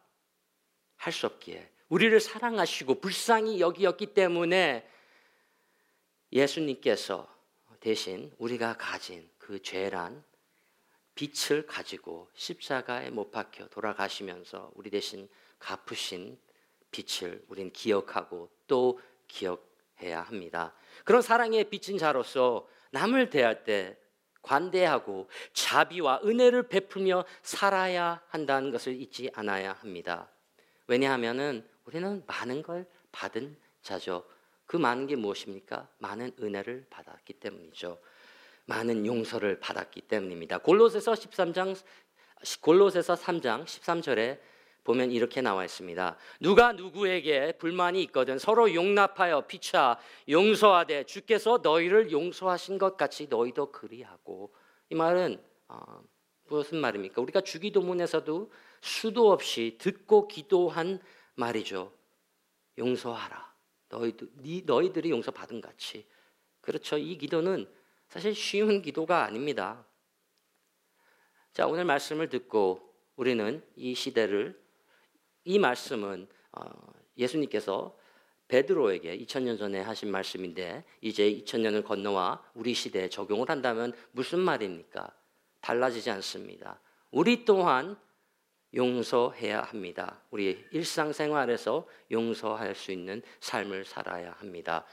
할 0.97 1.13
수 1.13 1.25
없기에 1.25 1.71
우리를 1.87 2.19
사랑하시고 2.19 2.99
불쌍히 2.99 3.61
여기었기 3.61 4.07
때문에 4.13 4.85
예수님께서 6.33 7.33
대신 7.79 8.29
우리가 8.39 8.75
가진 8.75 9.29
그 9.37 9.61
죄란 9.61 10.21
빛을 11.19 11.65
가지고 11.65 12.29
십자가에 12.33 13.09
못 13.09 13.29
박혀 13.29 13.67
돌아가시면서 13.67 14.71
우리 14.75 14.89
대신 14.89 15.27
갚으신 15.59 16.39
빛을 16.91 17.43
우린 17.49 17.73
기억하고 17.73 18.49
또 18.67 19.01
기억해야 19.27 20.21
합니다. 20.21 20.73
그런 21.03 21.21
사랑의 21.21 21.69
빛인 21.69 21.97
자로서 21.97 22.69
남을 22.91 23.29
대할 23.29 23.65
때 23.65 23.97
관대하고 24.41 25.27
자비와 25.51 26.21
은혜를 26.23 26.69
베풀며 26.69 27.25
살아야 27.41 28.23
한다는 28.29 28.71
것을 28.71 28.95
잊지 29.01 29.29
않아야 29.33 29.73
합니다. 29.73 30.29
왜냐하면은 30.87 31.67
우리는 31.83 32.23
많은 32.27 32.63
걸 32.63 32.89
받은 33.11 33.57
자죠. 33.81 34.25
그 34.65 34.77
많은 34.77 35.05
게 35.05 35.17
무엇입니까? 35.17 35.89
많은 35.97 36.31
은혜를 36.39 36.87
받았기 36.89 37.33
때문이죠. 37.33 37.99
많은 38.69 39.07
용서를 39.07 39.59
받았기 39.59 40.01
때문입니다. 40.01 40.59
골로새서 40.59 41.13
13장 41.13 41.75
골로새서 42.61 43.15
3장 43.15 43.65
13절에 43.65 44.39
보면 44.83 45.11
이렇게 45.11 45.41
나와 45.41 45.65
있습니다. 45.65 46.15
누가 46.39 46.71
누구에게 46.71 47.53
불만이 47.53 48.01
있거든 48.03 48.37
서로 48.37 48.73
용납하여 48.73 49.47
피차 49.47 49.99
용서하되 50.29 51.03
주께서 51.05 51.59
너희를 51.63 52.11
용서하신 52.11 52.77
것 52.77 52.95
같이 52.95 53.27
너희도 53.27 53.71
그리하고 53.71 54.53
이 54.89 54.95
말은 54.95 55.43
어, 55.67 56.01
무슨 56.47 56.77
말입니까? 56.77 57.21
우리가 57.21 57.41
주기도문에서도 57.41 58.51
수도 58.81 59.31
없이 59.31 59.77
듣고 59.79 60.27
기도한 60.27 60.99
말이죠. 61.35 61.91
용서하라. 62.77 63.51
너희들 63.89 64.29
너희들이 64.65 65.09
용서 65.09 65.31
받은 65.31 65.59
같이. 65.59 66.07
그렇죠. 66.61 66.97
이 66.97 67.17
기도는 67.17 67.67
사실 68.09 68.33
쉬운 68.33 68.81
기도가 68.81 69.23
아닙니다. 69.23 69.85
자, 71.53 71.67
오늘 71.67 71.85
말씀을 71.85 72.27
듣고 72.29 72.91
우리는 73.15 73.63
이 73.75 73.93
시대를 73.93 74.59
이 75.43 75.59
말씀은 75.59 76.27
어, 76.53 76.69
예수님께서 77.17 77.95
베드로에게 78.47 79.15
2000년 79.19 79.59
전에 79.59 79.81
하신 79.81 80.09
말씀인데 80.09 80.83
이제 81.01 81.31
2000년을 81.31 81.85
건너와 81.85 82.43
우리 82.55 82.73
시대에 82.73 83.09
적용을 83.09 83.49
한다면 83.49 83.93
무슨 84.11 84.39
말입니까? 84.39 85.07
달라지지 85.61 86.09
않습니다. 86.09 86.81
우리 87.11 87.45
또한 87.45 87.95
용서해야 88.73 89.61
합니다. 89.61 90.23
우리 90.31 90.65
일상생활에서 90.71 91.87
용서할 92.11 92.73
수 92.73 92.91
있는 92.91 93.21
삶을 93.39 93.85
살아야 93.85 94.31
합니다. 94.39 94.83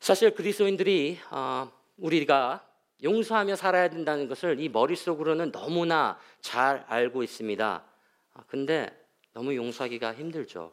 사실 0.00 0.34
그리스도인들이 0.34 1.18
어, 1.30 1.70
우리가 1.96 2.66
용서하며 3.02 3.56
살아야 3.56 3.88
된다는 3.88 4.28
것을 4.28 4.58
이 4.60 4.68
머릿속으로는 4.68 5.52
너무나 5.52 6.18
잘 6.40 6.84
알고 6.88 7.22
있습니다. 7.22 7.84
아, 8.32 8.44
근데 8.46 9.06
너무 9.32 9.54
용서하기가 9.54 10.14
힘들죠. 10.14 10.72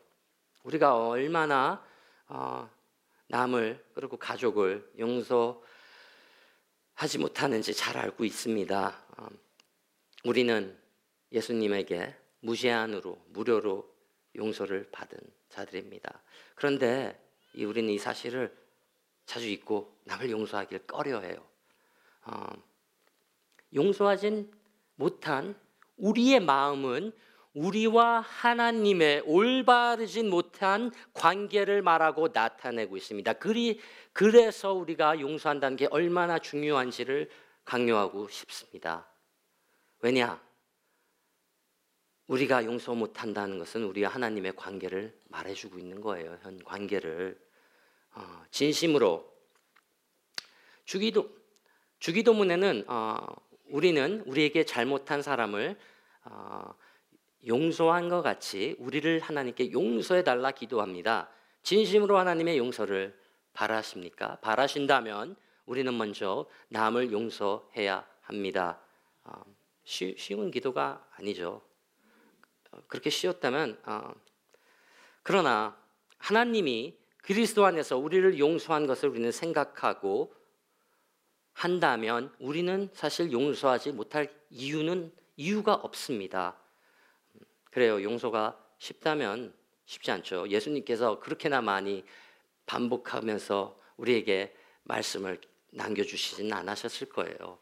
우리가 0.64 1.08
얼마나 1.08 1.86
어, 2.28 2.70
남을 3.28 3.84
그리고 3.94 4.18
가족을 4.18 4.90
용서하지 4.98 5.60
못하는지 7.20 7.74
잘 7.74 7.98
알고 7.98 8.24
있습니다. 8.24 9.06
어, 9.18 9.28
우리는 10.24 10.78
예수님에게 11.32 12.16
무제한으로 12.40 13.22
무료로 13.30 13.94
용서를 14.36 14.90
받은 14.92 15.18
자들입니다. 15.50 16.22
그런데 16.56 17.20
우리는 17.56 17.90
이 17.90 17.98
사실을 17.98 18.56
자주 19.26 19.48
잊고 19.48 19.98
남을 20.06 20.30
용서하기를 20.30 20.86
꺼려해요. 20.88 21.38
어, 22.26 22.46
용서하진 23.74 24.52
못한 24.96 25.56
우리의 25.98 26.40
마음은 26.40 27.12
우리와 27.54 28.22
하나님의 28.22 29.24
올바르진 29.26 30.30
못한 30.30 30.92
관계를 31.14 31.82
말하고 31.84 32.30
나타내고 32.34 32.98
있습니다. 32.98 33.34
그리, 33.34 33.80
그래서 34.12 34.74
우리가 34.74 35.20
용서한다는 35.20 35.78
게 35.78 35.88
얼마나 35.92 36.40
중요한지를 36.40 37.30
강요하고 37.64 38.28
싶습니다. 38.30 39.08
왜냐? 40.00 40.42
우리가 42.28 42.66
용서 42.66 42.96
못한다는 42.96 43.60
것은 43.60 43.84
우리와 43.84 44.10
하나님의 44.10 44.56
관계를 44.56 45.18
말해주고 45.30 45.78
있는 45.78 46.02
거예요. 46.02 46.40
현 46.42 46.64
관계를. 46.64 47.40
어, 48.16 48.44
진심으로 48.52 49.32
주기도 50.86 51.30
주기도문에는 52.00 52.86
어, 52.88 53.26
우리는 53.70 54.22
우리에게 54.26 54.66
잘못한 54.66 55.22
사람을 55.22 55.78
어, 56.26 56.74
용서한 57.48 58.10
것 58.10 58.22
같이 58.22 58.76
우리를 58.80 59.20
하나님께 59.20 59.72
용서해 59.72 60.24
달라 60.24 60.52
기도합니다. 60.52 61.30
진심으로 61.64 62.18
하나님의 62.18 62.58
용서를 62.58 63.18
바라십니까? 63.54 64.40
바라신다면 64.42 65.36
우리는 65.66 65.98
먼저 65.98 66.46
남을 66.70 67.12
용서해야 67.12 68.06
합니다. 68.22 68.80
어, 69.24 69.42
쉬, 69.84 70.16
쉬운 70.18 70.52
기도가 70.52 71.08
아니죠. 71.16 71.62
어, 72.72 72.78
그렇게 72.88 73.10
쉬웠다면 73.10 73.80
어, 73.86 74.14
그러나 75.24 75.78
하나님이 76.18 76.98
그리스도 77.24 77.66
안에서 77.66 77.98
우리를 77.98 78.38
용서한 78.38 78.86
것을 78.86 79.10
우리는 79.10 79.32
생각하고 79.32 80.36
한다면 81.54 82.34
우리는 82.38 82.90
사실 82.94 83.32
용서하지 83.32 83.94
못할 83.94 84.30
이유는 84.50 85.12
이유가 85.38 85.74
없습니다. 85.74 86.58
그래요. 87.72 88.04
용서가 88.04 88.60
쉽다면 88.78 89.54
쉽지 89.86 90.12
않죠. 90.12 90.50
예수님께서 90.50 91.20
그렇게나 91.22 91.62
많이 91.62 92.04
반복하면서 92.66 93.80
우리에게 93.96 94.54
말씀을 94.84 95.40
남겨주시지는 95.72 96.52
않으셨을 96.52 97.08
거예요. 97.08 97.58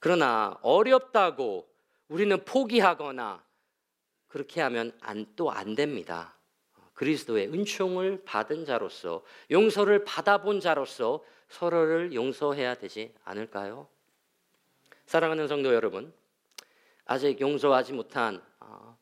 그러나 0.00 0.58
어렵다고 0.62 1.68
우리는 2.08 2.42
포기하거나 2.46 3.44
그렇게 4.26 4.62
하면 4.62 4.98
또안 5.36 5.74
됩니다. 5.74 6.37
그리스도의 6.98 7.46
은총을 7.54 8.24
받은 8.24 8.64
자로서 8.64 9.22
용서를 9.52 10.02
받아본 10.02 10.58
자로서 10.58 11.24
서로를 11.48 12.12
용서해야 12.12 12.74
되지 12.74 13.14
않을까요? 13.22 13.88
사랑하는 15.06 15.46
성도 15.46 15.72
여러분, 15.72 16.12
아직 17.04 17.40
용서하지 17.40 17.92
못한 17.92 18.42
어, 18.58 18.98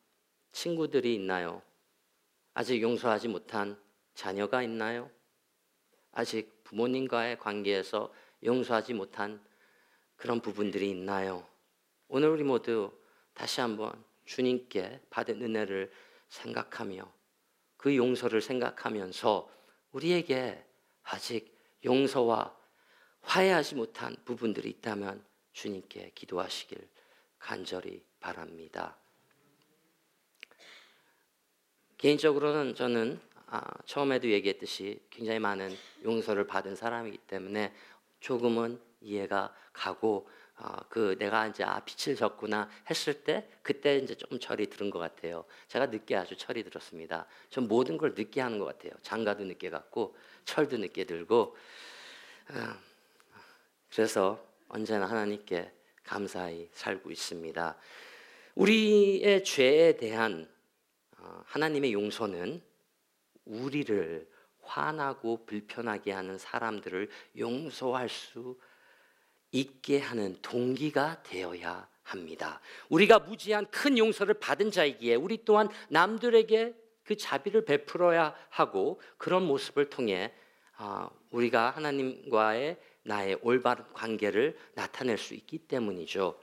친구들이 0.51 1.15
있나요? 1.15 1.63
아직 2.53 2.83
용서하지 2.83 3.29
못한 3.29 3.81
자녀가 4.13 4.61
있나요? 4.61 5.09
아직 6.11 6.63
부모님과의 6.65 7.39
관계에서 7.39 8.13
용서하지 8.43 8.93
못한 8.93 9.43
그런 10.17 10.39
부분들이 10.39 10.91
있나요? 10.91 11.47
오늘 12.09 12.29
우리 12.29 12.43
모두 12.43 12.91
다시 13.33 13.59
한번 13.59 13.91
주님께 14.25 15.01
받은 15.09 15.41
은혜를 15.41 15.91
생각하며 16.29 17.16
그 17.77 17.95
용서를 17.95 18.41
생각하면서 18.41 19.49
우리에게 19.91 20.63
아직 21.03 21.55
용서와 21.85 22.55
화해하지 23.21 23.75
못한 23.75 24.15
부분들이 24.25 24.69
있다면 24.69 25.23
주님께 25.53 26.11
기도하시길 26.15 26.89
간절히 27.39 28.03
바랍니다. 28.19 28.97
개인적으로는 31.97 32.75
저는 32.75 33.19
아, 33.47 33.61
처음에도 33.85 34.29
얘기했듯이 34.29 35.01
굉장히 35.09 35.39
많은 35.39 35.75
용서를 36.03 36.45
받은 36.45 36.75
사람이기 36.75 37.17
때문에 37.19 37.73
조금은 38.19 38.81
이해가 38.99 39.55
가고 39.71 40.29
아, 40.59 40.83
그 40.89 41.15
내가 41.19 41.47
이제 41.47 41.63
아 41.63 41.81
빛을 41.81 42.15
졌구나 42.15 42.69
했을 42.89 43.23
때 43.23 43.47
그때 43.61 43.97
이제 43.97 44.15
좀 44.15 44.39
철이 44.39 44.67
들은 44.67 44.89
것 44.89 44.97
같아요. 44.97 45.45
제가 45.67 45.87
늦게 45.87 46.15
아주 46.15 46.35
철이 46.35 46.63
들었습니다. 46.63 47.27
전 47.49 47.67
모든 47.67 47.97
걸 47.97 48.15
늦게 48.15 48.41
하는 48.41 48.57
것 48.57 48.65
같아요. 48.65 48.91
장가도 49.03 49.43
늦게 49.43 49.69
갔고 49.69 50.15
철도 50.45 50.77
늦게 50.77 51.03
들고 51.03 51.55
아, 52.49 52.79
그래서 53.91 54.43
언제나 54.67 55.05
하나님께 55.05 55.71
감사히 56.03 56.69
살고 56.73 57.11
있습니다. 57.11 57.77
우리의 58.55 59.43
죄에 59.43 59.97
대한 59.97 60.49
어, 61.19 61.41
하나님의 61.45 61.93
용서는 61.93 62.61
우리를 63.45 64.27
화나고 64.61 65.45
불편하게 65.45 66.11
하는 66.11 66.37
사람들을 66.37 67.09
용서할 67.37 68.09
수 68.09 68.59
있게 69.59 69.99
하는 69.99 70.37
동기가 70.41 71.23
되어야 71.23 71.87
합니다. 72.03 72.61
우리가 72.89 73.19
무지한 73.19 73.65
큰 73.67 73.97
용서를 73.97 74.35
받은 74.35 74.71
자이기에 74.71 75.15
우리 75.15 75.43
또한 75.43 75.69
남들에게 75.89 76.75
그 77.03 77.17
자비를 77.17 77.65
베풀어야 77.65 78.35
하고 78.49 79.01
그런 79.17 79.45
모습을 79.45 79.89
통해 79.89 80.33
아, 80.75 81.09
우리가 81.31 81.71
하나님과의 81.71 82.77
나의 83.03 83.39
올바른 83.41 83.83
관계를 83.93 84.57
나타낼 84.75 85.17
수 85.17 85.33
있기 85.33 85.57
때문이죠. 85.59 86.39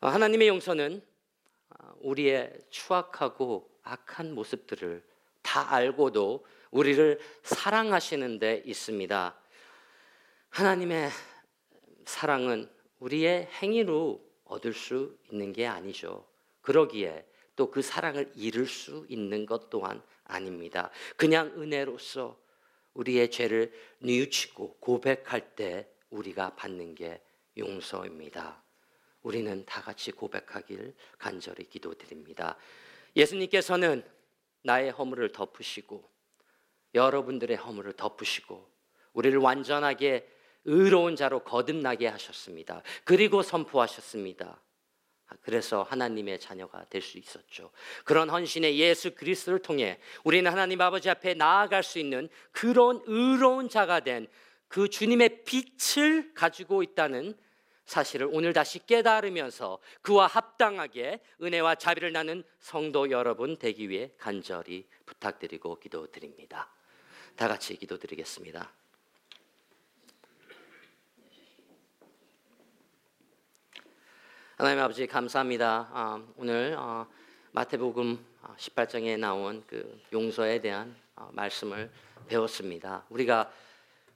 아, 0.00 0.08
하나님의 0.10 0.48
용서는 0.48 1.02
아, 1.70 1.92
우리의 2.00 2.52
추악하고 2.70 3.68
악한 3.82 4.34
모습들을 4.34 5.02
다 5.42 5.72
알고도 5.72 6.46
우리를 6.70 7.18
사랑하시는 7.42 8.38
데 8.38 8.62
있습니다. 8.64 9.34
하나님의 10.50 11.10
사랑은 12.08 12.70
우리의 13.00 13.48
행위로 13.60 14.24
얻을 14.46 14.72
수 14.72 15.18
있는 15.30 15.52
게 15.52 15.66
아니죠. 15.66 16.26
그러기에 16.62 17.26
또 17.54 17.70
그 17.70 17.82
사랑을 17.82 18.32
잃을 18.34 18.66
수 18.66 19.04
있는 19.10 19.44
것 19.44 19.68
또한 19.68 20.02
아닙니다. 20.24 20.90
그냥 21.16 21.48
은혜로서 21.60 22.40
우리의 22.94 23.30
죄를 23.30 23.72
뉘우치고 23.98 24.78
고백할 24.80 25.54
때 25.54 25.86
우리가 26.08 26.54
받는 26.54 26.94
게 26.94 27.20
용서입니다. 27.58 28.62
우리는 29.22 29.66
다 29.66 29.82
같이 29.82 30.10
고백하길 30.10 30.94
간절히 31.18 31.68
기도드립니다. 31.68 32.56
예수님께서는 33.16 34.02
나의 34.62 34.92
허물을 34.92 35.32
덮으시고 35.32 36.08
여러분들의 36.94 37.54
허물을 37.58 37.92
덮으시고 37.92 38.66
우리를 39.12 39.38
완전하게 39.38 40.37
의로운 40.68 41.16
자로 41.16 41.40
거듭나게 41.40 42.06
하셨습니다. 42.06 42.82
그리고 43.04 43.42
선포하셨습니다. 43.42 44.60
그래서 45.42 45.82
하나님의 45.82 46.40
자녀가 46.40 46.84
될 46.84 47.02
수 47.02 47.18
있었죠. 47.18 47.70
그런 48.04 48.30
헌신의 48.30 48.78
예수 48.78 49.14
그리스도를 49.14 49.60
통해 49.60 49.98
우리는 50.24 50.50
하나님 50.50 50.80
아버지 50.80 51.10
앞에 51.10 51.34
나아갈 51.34 51.82
수 51.82 51.98
있는 51.98 52.28
그런 52.52 53.02
의로운 53.06 53.68
자가 53.68 54.00
된 54.00 54.26
그 54.68 54.88
주님의 54.88 55.44
빛을 55.44 56.34
가지고 56.34 56.82
있다는 56.82 57.36
사실을 57.86 58.28
오늘 58.30 58.52
다시 58.52 58.84
깨달으면서 58.84 59.78
그와 60.02 60.26
합당하게 60.26 61.20
은혜와 61.42 61.76
자비를 61.76 62.12
나는 62.12 62.44
성도 62.60 63.10
여러분 63.10 63.58
되기 63.58 63.88
위해 63.88 64.12
간절히 64.18 64.86
부탁드리고 65.06 65.80
기도드립니다. 65.80 66.70
다 67.34 67.48
같이 67.48 67.76
기도드리겠습니다. 67.76 68.70
하나님 74.58 74.80
아버지 74.82 75.06
감사합니다. 75.06 75.88
아, 75.92 76.20
오늘 76.36 76.74
어, 76.76 77.06
마태복음 77.52 78.18
18장에 78.56 79.16
나온 79.16 79.62
그 79.68 80.02
용서에 80.12 80.60
대한 80.60 80.96
어, 81.14 81.30
말씀을 81.32 81.88
배웠습니다. 82.26 83.04
우리가 83.08 83.52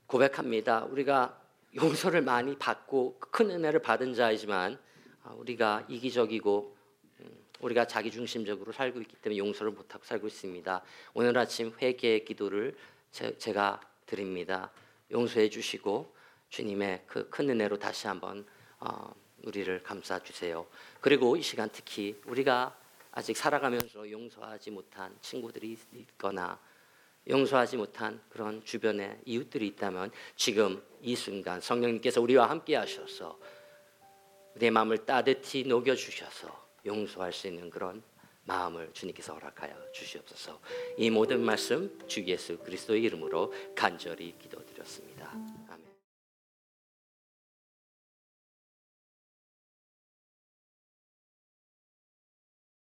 고백합니다. 0.09 0.83
우리가 0.87 1.41
용서를 1.77 2.23
많이 2.23 2.59
받고 2.59 3.21
큰 3.21 3.53
은혜를 3.53 3.83
받은 3.83 4.15
자이지만 4.15 4.81
어, 5.23 5.37
우리가 5.39 5.87
이기적이고 5.87 6.77
음, 7.21 7.45
우리가 7.61 7.87
자기 7.87 8.11
중심적으로 8.11 8.73
살고 8.73 9.01
있기 9.03 9.15
때문에 9.19 9.39
용서를 9.39 9.71
못하고 9.71 10.03
살고 10.05 10.27
있습니다. 10.27 10.83
오늘 11.15 11.39
아침 11.39 11.73
회개의 11.81 12.25
기도를 12.25 12.75
제, 13.13 13.53
가 13.53 13.81
드립니다. 14.07 14.73
용서해 15.13 15.49
주시고 15.51 16.13
주님의 16.49 17.05
그 17.07 17.31
큰 17.31 17.49
은혜로 17.49 17.79
다시 17.79 18.09
한번 18.09 18.45
어, 18.81 19.22
우리를 19.45 19.83
감싸 19.83 20.19
주세요. 20.19 20.67
그리고 21.01 21.37
이 21.37 21.43
시간 21.43 21.69
특히 21.73 22.21
우리가 22.27 22.77
아직 23.13 23.37
살아가면서 23.37 24.11
용서하지 24.11 24.71
못한 24.71 25.17
친구들이 25.21 25.77
있거나 25.93 26.59
용서하지 27.29 27.77
못한 27.77 28.21
그런 28.31 28.65
주변에 28.65 29.21
이웃들이 29.25 29.67
있다면 29.69 30.11
지금 30.35 30.83
이 31.01 31.15
순간 31.15 31.61
성령님께서 31.61 32.21
우리와 32.21 32.51
함께 32.51 32.75
하셔서 32.75 33.39
내 34.55 34.71
마음을 34.71 35.05
따뜻히 35.05 35.65
녹여 35.65 35.95
주셔서 35.95 36.69
용서할 36.85 37.33
수 37.33 37.47
있는 37.47 37.71
그런 37.71 38.03
마음을 38.45 38.91
주님께서 38.93 39.35
허락하여 39.35 39.73
주시옵소서. 39.93 40.61
이 40.97 41.11
모든 41.11 41.41
말씀 41.41 41.97
주 42.09 42.25
예수 42.25 42.59
그리스도의 42.59 43.03
이름으로 43.05 43.53
간절히 43.75 44.35
기도드렸습니다. 44.39 45.33